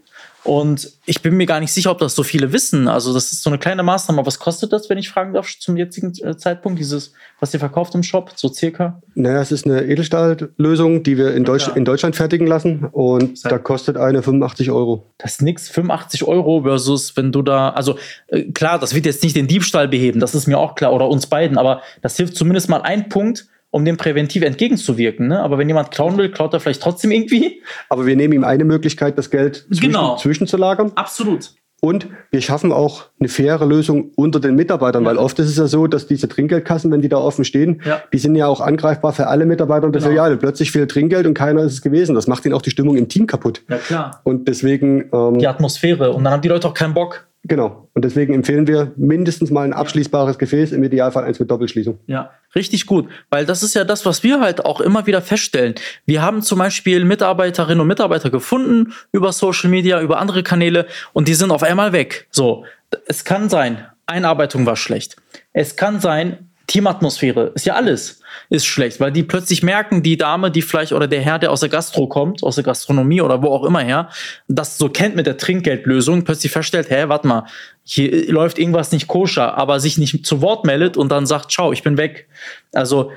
Und 0.49 0.93
ich 1.05 1.21
bin 1.21 1.37
mir 1.37 1.45
gar 1.45 1.61
nicht 1.61 1.75
sicher, 1.75 1.91
ob 1.91 1.99
das 1.99 2.15
so 2.15 2.23
viele 2.23 2.55
wissen. 2.55 2.89
Also, 2.89 3.13
das 3.13 3.33
ist 3.33 3.43
so 3.43 3.51
eine 3.51 3.59
kleine 3.59 3.83
Maßnahme. 3.83 4.25
Was 4.25 4.39
kostet 4.39 4.73
das, 4.73 4.89
wenn 4.89 4.97
ich 4.97 5.11
fragen 5.11 5.35
darf, 5.35 5.47
zum 5.59 5.77
jetzigen 5.77 6.15
äh, 6.25 6.39
Zeitpunkt, 6.39 6.79
dieses, 6.79 7.13
was 7.39 7.53
ihr 7.53 7.61
verkauft 7.61 7.95
im 7.95 8.03
Shop, 8.03 8.33
so 8.35 8.49
circa? 8.49 9.03
Naja, 9.15 9.43
es 9.43 9.53
ist 9.53 9.67
eine 9.67 9.85
Edelstahllösung, 9.85 11.03
die 11.03 11.19
wir 11.19 11.35
in, 11.35 11.45
Deutsch, 11.45 11.67
ja. 11.67 11.75
in 11.75 11.85
Deutschland 11.85 12.17
fertigen 12.17 12.47
lassen. 12.47 12.87
Und 12.93 13.45
da 13.45 13.59
kostet 13.59 13.99
eine 13.99 14.23
85 14.23 14.71
Euro. 14.71 15.05
Das 15.19 15.33
ist 15.33 15.43
nix, 15.43 15.69
85 15.69 16.25
Euro 16.25 16.63
versus, 16.63 17.15
wenn 17.19 17.31
du 17.31 17.43
da, 17.43 17.69
also 17.69 17.99
äh, 18.29 18.45
klar, 18.45 18.79
das 18.79 18.95
wird 18.95 19.05
jetzt 19.05 19.23
nicht 19.23 19.37
den 19.37 19.49
Diebstahl 19.49 19.87
beheben, 19.87 20.19
das 20.19 20.35
ist 20.35 20.47
mir 20.47 20.59
auch 20.59 20.77
klar, 20.77 20.95
oder 20.95 21.09
uns 21.11 21.27
beiden, 21.27 21.59
aber 21.59 21.83
das 22.01 22.17
hilft 22.17 22.37
zumindest 22.37 22.71
mal 22.71 22.81
ein 22.81 23.11
Punkt, 23.11 23.49
um 23.71 23.85
dem 23.85 23.97
präventiv 23.97 24.43
entgegenzuwirken. 24.43 25.29
Ne? 25.29 25.41
Aber 25.41 25.59
wenn 25.59 25.69
jemand 25.69 25.91
klauen 25.91 26.17
will, 26.17 26.31
klaut 26.31 26.55
er 26.55 26.61
vielleicht 26.61 26.83
trotzdem 26.83 27.11
irgendwie. 27.11 27.63
Aber 27.89 28.07
wir 28.07 28.17
nehmen 28.17 28.35
ihm 28.35 28.45
eine 28.45 28.65
Möglichkeit, 28.65 29.19
das 29.19 29.31
Geld 29.31 29.67
zwischen, 29.69 29.89
genau. 29.89 30.17
zwischenzulagern. 30.17 30.93
Absolut. 30.95 31.53
Und 31.81 32.09
wir 32.33 32.41
schaffen 32.41 32.73
auch 32.73 33.05
eine 33.21 33.29
faire 33.29 33.65
Lösung 33.65 34.11
unter 34.17 34.41
den 34.41 34.57
Mitarbeitern, 34.57 35.05
ja. 35.05 35.11
weil 35.11 35.17
oft 35.17 35.39
ist 35.39 35.49
es 35.49 35.57
ja 35.59 35.69
so, 35.69 35.87
dass 35.87 36.09
diese 36.09 36.29
Trinkgeldkassen, 36.29 36.91
wenn 36.91 37.03
die 37.03 37.09
da 37.09 37.19
offen 37.19 37.45
stehen, 37.45 37.83
ja. 37.85 38.03
die 38.13 38.19
sind 38.19 38.35
ja 38.35 38.49
auch 38.49 38.61
angreifbar 38.61 39.13
für 39.13 39.29
alle 39.29 39.47
Mitarbeiter 39.47 39.89
der 39.89 40.01
genau. 40.01 40.11
Filiale. 40.11 40.37
Plötzlich 40.39 40.73
fehlt 40.73 40.91
Trinkgeld 40.91 41.27
und 41.27 41.35
keiner 41.35 41.63
ist 41.63 41.75
es 41.75 41.83
gewesen. 41.83 42.17
Das 42.17 42.27
macht 42.27 42.45
ihnen 42.45 42.55
auch 42.55 42.63
die 42.63 42.71
Stimmung 42.71 42.97
im 42.97 43.09
Team 43.09 43.29
kaputt. 43.29 43.63
Ja, 43.69 43.77
klar. 43.77 44.21
Und 44.25 44.49
deswegen. 44.49 45.09
Ähm, 45.13 45.39
die 45.39 45.47
Atmosphäre. 45.47 46.11
Und 46.11 46.25
dann 46.25 46.33
haben 46.33 46.43
die 46.43 46.49
Leute 46.49 46.67
auch 46.67 46.75
keinen 46.75 46.95
Bock. 46.95 47.28
Genau. 47.45 47.89
Und 47.95 48.05
deswegen 48.05 48.35
empfehlen 48.35 48.67
wir 48.67 48.93
mindestens 48.97 49.51
mal 49.51 49.65
ein 49.65 49.73
abschließbares 49.73 50.39
Gefäß, 50.39 50.73
im 50.73 50.83
Idealfall 50.83 51.25
eins 51.25 51.39
mit 51.39 51.51
Doppelschließung. 51.51 51.99
Ja, 52.07 52.31
richtig 52.55 52.87
gut. 52.87 53.09
Weil 53.31 53.47
das 53.47 53.63
ist 53.63 53.75
ja 53.75 53.85
das, 53.85 54.05
was 54.05 54.23
wir 54.23 54.41
halt 54.41 54.65
auch 54.65 54.81
immer 54.81 55.07
wieder 55.07 55.23
feststellen. 55.23 55.75
Wir 56.05 56.21
haben 56.21 56.43
zum 56.43 56.59
Beispiel 56.59 57.05
Mitarbeiterinnen 57.05 57.81
und 57.81 57.87
Mitarbeiter 57.87 58.31
gefunden 58.31 58.93
über 59.13 59.33
Social 59.33 59.71
Media, 59.71 60.01
über 60.01 60.19
andere 60.19 60.43
Kanäle 60.43 60.87
und 61.13 61.29
die 61.29 61.35
sind 61.35 61.51
auf 61.51 61.63
einmal 61.63 61.93
weg. 61.93 62.27
So, 62.31 62.65
es 63.07 63.25
kann 63.25 63.49
sein, 63.49 63.87
Einarbeitung 64.07 64.67
war 64.67 64.77
schlecht. 64.77 65.17
Es 65.53 65.77
kann 65.77 66.01
sein, 66.01 66.48
Teamatmosphäre, 66.69 67.51
ist 67.55 67.65
ja 67.65 67.75
alles, 67.75 68.21
ist 68.51 68.67
schlecht, 68.67 69.01
weil 69.01 69.11
die 69.11 69.23
plötzlich 69.23 69.63
merken, 69.63 70.03
die 70.03 70.19
Dame, 70.19 70.51
die 70.51 70.61
vielleicht 70.61 70.93
oder 70.93 71.09
der 71.09 71.23
Herr, 71.23 71.39
der 71.39 71.51
aus 71.51 71.61
der 71.61 71.71
Gastro 71.71 72.07
kommt, 72.07 72.43
aus 72.43 72.57
der 72.57 72.65
Gastronomie 72.65 73.23
oder 73.23 73.43
wo 73.43 73.49
auch 73.49 73.65
immer 73.65 73.81
her, 73.81 74.11
das 74.49 74.77
so 74.77 74.91
kennt 74.91 75.17
mit 75.17 75.27
der 75.27 75.39
Trinkgeldlösung, 75.39 76.25
plötzlich 76.25 76.53
feststellt, 76.53 76.91
hä, 76.91 77.05
warte 77.09 77.27
mal, 77.27 77.47
hier 77.85 78.31
läuft 78.31 78.59
irgendwas 78.59 78.93
nicht 78.93 79.09
koscher, 79.09 79.57
aber 79.57 79.81
sich 79.81 79.97
nicht 79.97 80.27
zu 80.27 80.43
Wort 80.43 80.67
meldet 80.67 80.99
und 80.99 81.11
dann 81.11 81.25
sagt, 81.25 81.51
ciao, 81.51 81.73
ich 81.73 81.83
bin 81.83 81.97
weg. 81.97 82.29
Also 82.75 83.11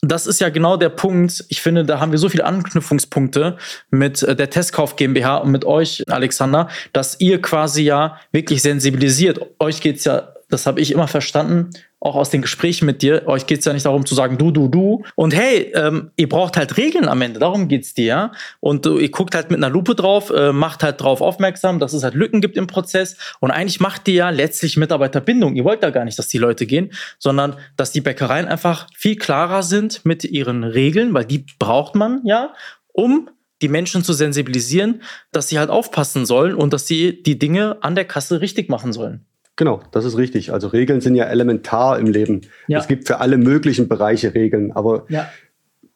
das 0.00 0.26
ist 0.26 0.40
ja 0.40 0.48
genau 0.48 0.78
der 0.78 0.88
Punkt. 0.88 1.44
Ich 1.50 1.60
finde, 1.60 1.84
da 1.84 2.00
haben 2.00 2.12
wir 2.12 2.18
so 2.18 2.30
viele 2.30 2.46
Anknüpfungspunkte 2.46 3.58
mit 3.90 4.22
äh, 4.22 4.34
der 4.34 4.48
Testkauf 4.48 4.96
GmbH 4.96 5.36
und 5.36 5.50
mit 5.50 5.66
euch, 5.66 6.02
Alexander, 6.08 6.68
dass 6.94 7.20
ihr 7.20 7.42
quasi 7.42 7.82
ja 7.82 8.18
wirklich 8.32 8.62
sensibilisiert. 8.62 9.38
Euch 9.58 9.82
geht's 9.82 10.04
ja, 10.04 10.32
das 10.50 10.66
habe 10.66 10.80
ich 10.80 10.90
immer 10.90 11.08
verstanden, 11.08 11.70
auch 12.00 12.16
aus 12.16 12.30
den 12.30 12.42
Gesprächen 12.42 12.86
mit 12.86 13.02
dir, 13.02 13.26
euch 13.26 13.46
geht 13.46 13.60
es 13.60 13.66
ja 13.66 13.72
nicht 13.72 13.84
darum 13.86 14.06
zu 14.06 14.14
sagen, 14.14 14.38
du, 14.38 14.50
du, 14.50 14.68
du. 14.68 15.04
Und 15.14 15.34
hey, 15.34 15.70
ähm, 15.74 16.10
ihr 16.16 16.28
braucht 16.28 16.56
halt 16.56 16.76
Regeln 16.76 17.08
am 17.08 17.20
Ende, 17.22 17.38
darum 17.38 17.68
geht's 17.68 17.94
dir, 17.94 18.04
ja. 18.04 18.32
Und 18.58 18.86
äh, 18.86 18.98
ihr 18.98 19.10
guckt 19.10 19.34
halt 19.34 19.50
mit 19.50 19.58
einer 19.58 19.70
Lupe 19.70 19.94
drauf, 19.94 20.30
äh, 20.30 20.52
macht 20.52 20.82
halt 20.82 21.00
drauf 21.00 21.20
aufmerksam, 21.20 21.78
dass 21.78 21.92
es 21.92 22.02
halt 22.02 22.14
Lücken 22.14 22.40
gibt 22.40 22.56
im 22.56 22.66
Prozess. 22.66 23.16
Und 23.40 23.50
eigentlich 23.50 23.80
macht 23.80 24.08
ihr 24.08 24.14
ja 24.14 24.30
letztlich 24.30 24.76
Mitarbeiterbindung. 24.76 25.54
Ihr 25.56 25.64
wollt 25.64 25.82
da 25.82 25.90
gar 25.90 26.04
nicht, 26.04 26.18
dass 26.18 26.28
die 26.28 26.38
Leute 26.38 26.66
gehen, 26.66 26.90
sondern 27.18 27.56
dass 27.76 27.92
die 27.92 28.00
Bäckereien 28.00 28.48
einfach 28.48 28.86
viel 28.96 29.16
klarer 29.16 29.62
sind 29.62 30.04
mit 30.04 30.24
ihren 30.24 30.64
Regeln, 30.64 31.14
weil 31.14 31.26
die 31.26 31.44
braucht 31.58 31.94
man 31.94 32.22
ja, 32.24 32.54
um 32.92 33.28
die 33.62 33.68
Menschen 33.68 34.02
zu 34.04 34.14
sensibilisieren, 34.14 35.02
dass 35.32 35.48
sie 35.48 35.58
halt 35.58 35.70
aufpassen 35.70 36.24
sollen 36.24 36.54
und 36.54 36.72
dass 36.72 36.86
sie 36.86 37.22
die 37.22 37.38
Dinge 37.38 37.76
an 37.82 37.94
der 37.94 38.06
Kasse 38.06 38.40
richtig 38.40 38.70
machen 38.70 38.92
sollen. 38.92 39.26
Genau, 39.60 39.82
das 39.90 40.06
ist 40.06 40.16
richtig. 40.16 40.54
Also 40.54 40.68
Regeln 40.68 41.02
sind 41.02 41.16
ja 41.16 41.24
elementar 41.24 41.98
im 41.98 42.06
Leben. 42.06 42.40
Ja. 42.66 42.78
Es 42.78 42.88
gibt 42.88 43.06
für 43.06 43.20
alle 43.20 43.36
möglichen 43.36 43.88
Bereiche 43.88 44.32
Regeln, 44.32 44.72
aber 44.72 45.04
ja. 45.10 45.28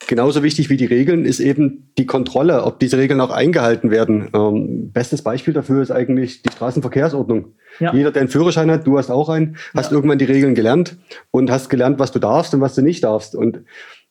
genauso 0.05 0.43
wichtig 0.43 0.69
wie 0.69 0.77
die 0.77 0.85
Regeln 0.85 1.25
ist 1.25 1.39
eben 1.39 1.89
die 1.97 2.05
Kontrolle, 2.05 2.63
ob 2.63 2.79
diese 2.79 2.99
Regeln 2.99 3.19
auch 3.21 3.31
eingehalten 3.31 3.89
werden. 3.89 4.29
Ähm, 4.35 4.91
bestes 4.91 5.23
Beispiel 5.23 5.55
dafür 5.55 5.81
ist 5.81 5.89
eigentlich 5.89 6.43
die 6.43 6.51
Straßenverkehrsordnung. 6.51 7.55
Ja. 7.79 7.91
Jeder, 7.91 8.11
der 8.11 8.21
einen 8.21 8.29
Führerschein 8.29 8.69
hat, 8.69 8.85
du 8.85 8.99
hast 8.99 9.09
auch 9.09 9.29
einen, 9.29 9.57
hast 9.75 9.91
irgendwann 9.91 10.19
die 10.19 10.25
Regeln 10.25 10.53
gelernt 10.53 10.97
und 11.31 11.49
hast 11.49 11.69
gelernt, 11.69 11.97
was 11.97 12.11
du 12.11 12.19
darfst 12.19 12.53
und 12.53 12.61
was 12.61 12.75
du 12.75 12.83
nicht 12.83 13.03
darfst. 13.03 13.33
Und 13.33 13.61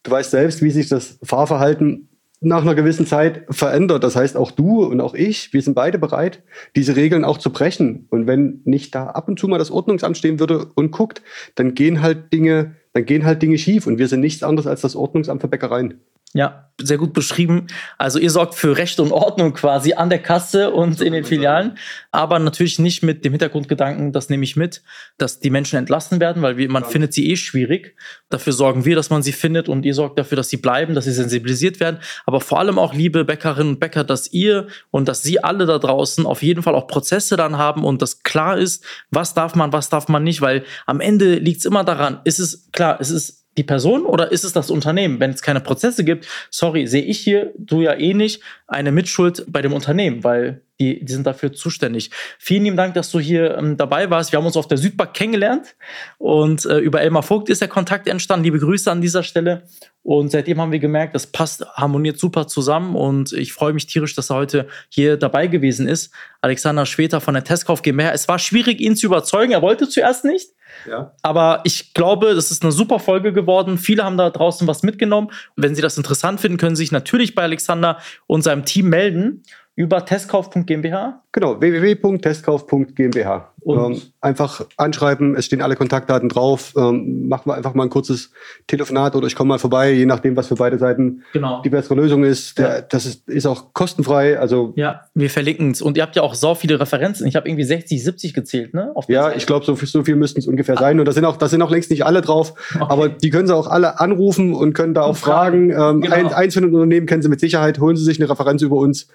du 0.03 0.11
weißt 0.11 0.33
selbst, 0.33 0.62
wie 0.62 0.73
sich 0.73 0.88
das 0.88 1.21
Fahrverhalten 1.23 2.09
nach 2.44 2.62
einer 2.62 2.74
gewissen 2.74 3.07
Zeit 3.07 3.44
verändert. 3.50 4.04
Das 4.04 4.16
heißt, 4.16 4.37
auch 4.37 4.50
du 4.50 4.85
und 4.85 5.00
auch 5.00 5.14
ich, 5.14 5.52
wir 5.52 5.62
sind 5.62 5.74
beide 5.74 5.98
bereit, 5.98 6.42
diese 6.76 6.96
Regeln 6.96 7.24
auch 7.24 7.38
zu 7.38 7.50
brechen. 7.50 8.07
Und 8.11 8.26
wenn 8.26 8.61
nicht 8.64 8.94
da 8.94 9.07
ab 9.07 9.28
und 9.28 9.38
zu 9.38 9.48
mal 9.48 9.59
das 9.59 9.70
Ordnungsamt 9.70 10.16
stehen 10.16 10.38
würde 10.38 10.66
und 10.74 10.90
guckt, 10.90 11.22
dann 11.54 11.74
gehen 11.74 12.02
halt 12.02 12.33
Dinge, 12.33 12.76
dann 12.92 13.04
gehen 13.04 13.24
halt 13.24 13.42
Dinge 13.42 13.59
schief. 13.59 13.87
Und 13.87 13.98
wir 13.98 14.09
sind 14.09 14.20
nichts 14.20 14.42
anderes 14.42 14.66
als 14.66 14.83
das 14.83 14.96
Ordnungsamt 14.96 15.40
für 15.40 15.48
Bäckereien. 15.48 16.00
Ja, 16.37 16.64
sehr 16.83 16.99
gut 16.99 17.12
beschrieben. 17.12 17.68
Also 17.99 18.18
ihr 18.18 18.31
sorgt 18.31 18.57
für 18.57 18.77
Recht 18.77 18.99
und 18.99 19.12
Ordnung 19.12 19.53
quasi 19.53 19.92
an 19.92 20.11
der 20.11 20.18
Kasse 20.18 20.73
und 20.73 21.01
in 21.01 21.12
den 21.12 21.25
Filialen, 21.25 21.79
aber 22.11 22.40
natürlich 22.40 22.81
nicht 22.81 23.05
mit 23.05 23.25
dem 23.25 23.33
Hintergrundgedanken, 23.33 24.11
das 24.11 24.29
nehme 24.29 24.42
ich 24.42 24.57
mit, 24.57 24.83
dass 25.16 25.38
die 25.38 25.51
Menschen 25.51 25.79
entlassen 25.79 26.18
werden, 26.18 26.42
weil 26.42 26.57
man 26.66 26.83
ja. 26.83 26.88
findet 26.88 27.12
sie 27.12 27.31
eh 27.31 27.37
schwierig. 27.37 27.97
Dafür 28.29 28.53
sorgen 28.53 28.85
wir, 28.85 28.97
dass 28.97 29.11
man 29.11 29.23
sie 29.23 29.31
findet 29.31 29.68
und 29.68 29.87
ihr 29.87 29.94
sorgt 29.94 30.18
dafür, 30.18 30.35
dass 30.35 30.49
sie 30.49 30.57
bleiben, 30.57 30.97
dass 30.97 31.05
sie 31.05 31.12
sensibilisiert 31.12 31.79
werden. 31.79 32.01
Aber 32.27 32.40
vor 32.40 32.59
allem 32.59 32.81
auch, 32.81 32.92
liebe 32.92 33.25
Bäckerinnen 33.25 33.75
und 33.75 33.81
Bäcker, 33.81 34.03
dass 34.03 34.33
ihr 34.33 34.66
und 34.90 35.07
dass 35.07 35.23
sie 35.23 35.44
alle 35.44 35.66
da 35.66 35.79
draußen 35.79 36.27
auf 36.27 36.42
jeden 36.42 36.64
Fall 36.64 36.75
auch 36.75 36.88
Prozesse 36.88 37.37
dann 37.37 37.57
haben 37.57 37.85
und 37.85 38.03
dass 38.03 38.25
klar 38.25 38.59
ist, 38.59 38.85
was 39.12 39.35
darf 39.35 39.55
man, 39.55 39.73
was 39.73 39.90
darf 39.90 40.09
man 40.09 40.25
nicht, 40.25 40.40
weil 40.40 40.64
am 40.87 41.01
Ende 41.01 41.37
liegt 41.37 41.61
es 41.61 41.66
immer 41.66 41.85
daran, 41.85 42.20
ist 42.25 42.40
es 42.40 42.68
klar, 42.73 42.99
es 43.01 43.11
ist 43.11 43.43
die 43.57 43.62
Person 43.62 44.05
oder 44.05 44.33
ist 44.33 44.45
es 44.45 44.53
das 44.53 44.71
Unternehmen? 44.71 45.21
Wenn 45.21 45.31
es 45.31 45.43
keine 45.43 45.61
Prozesse 45.61 46.05
gibt, 46.05 46.27
sorry, 46.51 46.87
sehe 46.87 47.03
ich 47.03 47.19
hier, 47.19 47.53
du 47.57 47.83
ja 47.83 47.95
eh 47.95 48.14
nicht, 48.14 48.43
eine 48.67 48.93
Mitschuld 48.93 49.45
bei 49.49 49.62
dem 49.62 49.73
Unternehmen, 49.73 50.25
weil 50.25 50.62
die, 50.81 51.05
die 51.05 51.12
sind 51.12 51.27
dafür 51.27 51.53
zuständig. 51.53 52.11
Vielen 52.38 52.64
lieben 52.64 52.77
Dank, 52.77 52.95
dass 52.95 53.11
du 53.12 53.21
hier 53.21 53.57
ähm, 53.57 53.77
dabei 53.77 54.11
warst. 54.11 54.33
Wir 54.33 54.38
haben 54.38 54.47
uns 54.47 54.57
auf 54.57 54.67
der 54.67 54.79
Südbank 54.79 55.14
kennengelernt 55.14 55.77
und 56.19 56.64
äh, 56.67 56.79
über 56.79 57.01
Elmar 57.01 57.23
Vogt 57.23 57.49
ist 57.49 57.61
der 57.61 57.69
Kontakt 57.69 58.09
entstanden. 58.09 58.45
Liebe 58.45 58.59
Grüße 58.59 58.90
an 58.90 59.01
dieser 59.01 59.23
Stelle. 59.23 59.62
Und 60.03 60.33
seitdem 60.33 60.61
haben 60.61 60.73
wir 60.73 60.81
gemerkt, 60.81 61.14
das 61.14 61.29
passt, 61.29 61.64
harmoniert 61.75 62.19
super 62.19 62.47
zusammen 62.47 62.95
und 62.97 63.33
ich 63.33 63.53
freue 63.53 63.73
mich 63.73 63.87
tierisch, 63.87 64.14
dass 64.14 64.31
er 64.31 64.37
heute 64.37 64.69
hier 64.88 65.17
dabei 65.17 65.47
gewesen 65.47 65.88
ist. 65.88 66.12
Alexander 66.43 66.85
Schweter 66.85 67.21
von 67.21 67.35
der 67.35 67.45
Testkauf 67.45 67.81
GmbH. 67.81 68.11
Es 68.11 68.29
war 68.29 68.38
schwierig, 68.38 68.81
ihn 68.81 68.97
zu 68.97 69.07
überzeugen. 69.07 69.53
Er 69.53 69.62
wollte 69.62 69.88
zuerst 69.88 70.25
nicht. 70.25 70.51
Ja. 70.89 71.13
Aber 71.23 71.61
ich 71.65 71.95
glaube, 71.95 72.35
das 72.35 72.51
ist 72.51 72.63
eine 72.63 72.73
super 72.73 72.99
Folge 72.99 73.33
geworden. 73.33 73.79
Viele 73.79 74.05
haben 74.05 74.17
da 74.17 74.31
draußen 74.31 74.67
was 74.67 74.83
mitgenommen. 74.83 75.31
Wenn 75.57 75.75
Sie 75.75 75.83
das 75.83 75.97
interessant 75.97 76.41
finden, 76.41 76.59
können 76.59 76.77
Sie 76.77 76.83
sich 76.83 76.93
natürlich 76.93 77.35
bei 77.35 77.43
Alexander 77.43 77.99
und 78.27 78.43
seinem 78.43 78.65
Team 78.65 78.89
melden 78.89 79.43
über 79.77 80.05
testkauf.gmbH? 80.05 81.23
Genau, 81.33 81.61
www.testkauf.gmbH. 81.61 83.51
Ähm, 83.67 84.01
einfach 84.21 84.65
anschreiben, 84.77 85.35
es 85.37 85.47
stehen 85.47 85.63
alle 85.63 85.75
Kontaktdaten 85.75 86.29
drauf. 86.29 86.75
Ähm, 86.77 87.29
machen 87.29 87.47
wir 87.47 87.55
einfach 87.55 87.75
mal 87.75 87.85
ein 87.85 87.91
kurzes 87.91 88.31
Telefonat 88.67 89.17
oder 89.17 89.27
ich 89.27 89.35
komme 89.35 89.49
mal 89.49 89.59
vorbei, 89.59 89.93
je 89.93 90.07
nachdem, 90.07 90.37
was 90.37 90.49
für 90.49 90.55
beide 90.55 90.79
Seiten 90.79 91.23
genau. 91.33 91.63
die 91.63 91.71
bessere 91.71 91.95
Lösung 91.95 92.25
ist. 92.25 92.59
Der, 92.59 92.69
ja. 92.69 92.81
Das 92.83 93.07
ist, 93.07 93.29
ist, 93.29 93.47
auch 93.47 93.73
kostenfrei. 93.73 94.39
Also 94.39 94.75
ja, 94.77 95.07
wir 95.15 95.31
verlinken 95.31 95.71
es. 95.71 95.81
Und 95.81 95.97
ihr 95.97 96.03
habt 96.03 96.15
ja 96.15 96.23
auch 96.23 96.35
so 96.35 96.55
viele 96.55 96.79
Referenzen. 96.79 97.27
Ich 97.27 97.37
habe 97.37 97.49
irgendwie 97.49 97.65
60, 97.65 98.05
70 98.05 98.35
gezählt, 98.35 98.75
ne? 98.75 98.95
ja, 99.09 99.25
Seite. 99.25 99.39
ich 99.39 99.47
glaube, 99.47 99.65
so, 99.65 99.75
so 99.75 100.05
viel 100.05 100.17
müssten 100.17 100.41
es 100.41 100.47
ungefähr 100.47 100.77
ah. 100.77 100.81
sein. 100.81 101.01
Und 101.01 101.07
da 101.07 101.13
sind, 101.13 101.25
auch, 101.25 101.39
da 101.39 101.49
sind 101.49 101.63
auch 101.63 101.71
längst 101.71 101.91
nicht 101.91 102.05
alle 102.05 102.21
drauf. 102.21 102.55
Okay. 102.75 102.85
Aber 102.89 103.09
die 103.09 103.31
können 103.31 103.47
sie 103.47 103.57
auch 103.57 103.67
alle 103.67 103.99
anrufen 103.99 104.55
und 104.55 104.75
können 104.75 104.95
da 104.95 105.03
auch 105.03 105.17
fragen. 105.17 105.73
fragen. 105.73 105.97
Ähm, 105.97 106.03
genau. 106.03 106.15
ein, 106.15 106.35
einzelne 106.35 106.67
Unternehmen 106.67 107.07
kennen 107.07 107.23
sie 107.23 107.29
mit 107.29 107.41
Sicherheit. 107.41 107.81
Holen 107.81 107.97
sie 107.97 108.05
sich 108.05 108.21
eine 108.21 108.29
Referenz 108.29 108.61
über 108.63 108.77
uns. 108.77 109.09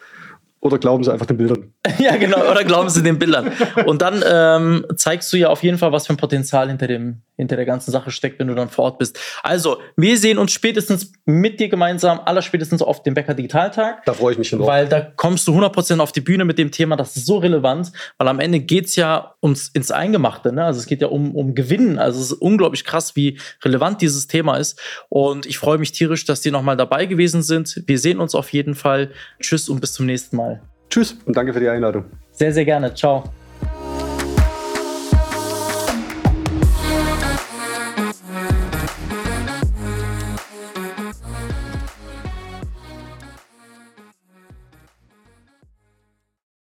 Oder 0.62 0.78
glauben 0.78 1.04
sie 1.04 1.14
einfach 1.14 1.26
den 1.26 1.38
Bildern? 1.38 1.74
ja, 2.00 2.18
genau, 2.18 2.50
oder 2.52 2.66
glauben 2.66 2.90
sie 2.90 3.02
den 3.02 3.18
Bildern. 3.18 3.52
Und 3.86 4.02
dann 4.02 4.24
ähm, 4.30 4.86
zeigst 4.96 5.32
du 5.32 5.38
ja 5.38 5.48
auf 5.48 5.64
jeden 5.64 5.78
Fall, 5.78 5.94
was 5.94 6.06
für 6.06 6.14
ein 6.14 6.18
Potenzial 6.18 6.68
hinter, 6.68 6.88
dem, 6.88 7.22
hinter 7.38 7.56
der 7.56 7.66
ganzen 7.66 7.92
Sache 7.92 8.12
steckt, 8.12 8.40
wenn 8.40 8.48
du 8.48 8.56
dann 8.56 8.68
vor 8.68 8.86
Ort 8.86 8.98
bist. 8.98 9.18
Also, 9.42 9.78
wir 9.96 10.18
sehen 10.18 10.38
uns 10.38 10.52
spätestens 10.52 11.14
mit 11.26 11.62
dir 11.62 11.70
gemeinsam, 11.70 12.20
aller 12.26 12.42
spätestens 12.42 12.82
auf 12.82 13.04
dem 13.04 13.14
Bäcker 13.14 13.34
Digitaltag. 13.34 14.04
Da 14.06 14.14
freue 14.14 14.34
ich 14.34 14.38
mich 14.38 14.50
schon 14.50 14.60
drauf. 14.60 14.68
Weil 14.68 14.90
da 14.90 15.00
kommst 15.00 15.48
du 15.48 15.58
100% 15.58 16.00
auf 16.00 16.12
die 16.12 16.20
Bühne 16.20 16.44
mit 16.44 16.58
dem 16.58 16.72
Thema, 16.72 16.98
das 16.98 17.16
ist 17.16 17.26
so 17.26 17.38
relevant, 17.38 17.94
weil 18.18 18.28
am 18.28 18.42
Ende 18.42 18.60
geht 18.60 18.88
es 18.88 18.98
ja 18.98 19.36
ums, 19.42 19.70
ins 19.70 19.92
Eingemachte. 19.92 20.52
Ne? 20.52 20.66
Also 20.66 20.82
es 20.82 20.88
geht 20.88 21.02
ja 21.02 21.08
um, 21.08 21.34
um 21.36 21.56
Gewinnen. 21.56 22.00
Also 22.00 22.20
es 22.20 22.32
ist 22.32 22.42
unglaublich 22.42 22.84
krass, 22.84 23.16
wie 23.16 23.40
relevant 23.64 24.02
dieses 24.02 24.28
Thema 24.28 24.58
ist. 24.58 24.78
Und 25.08 25.46
ich 25.46 25.58
freue 25.58 25.78
mich 25.78 25.94
tierisch, 25.94 26.26
dass 26.26 26.42
die 26.42 26.52
nochmal 26.52 26.76
dabei 26.76 27.06
gewesen 27.06 27.44
sind. 27.44 27.82
Wir 27.88 28.00
sehen 28.00 28.20
uns 28.20 28.36
auf 28.36 28.52
jeden 28.52 28.76
Fall. 28.76 29.12
Tschüss 29.40 29.70
und 29.70 29.80
bis 29.80 29.94
zum 29.94 30.06
nächsten 30.06 30.36
Mal. 30.36 30.49
Tschüss 30.90 31.18
und 31.26 31.38
danke 31.38 31.54
für 31.54 31.60
die 31.60 31.70
Einladung. 31.70 32.06
Sehr, 32.32 32.52
sehr 32.52 32.66
gerne. 32.66 32.94
Ciao. 32.94 33.24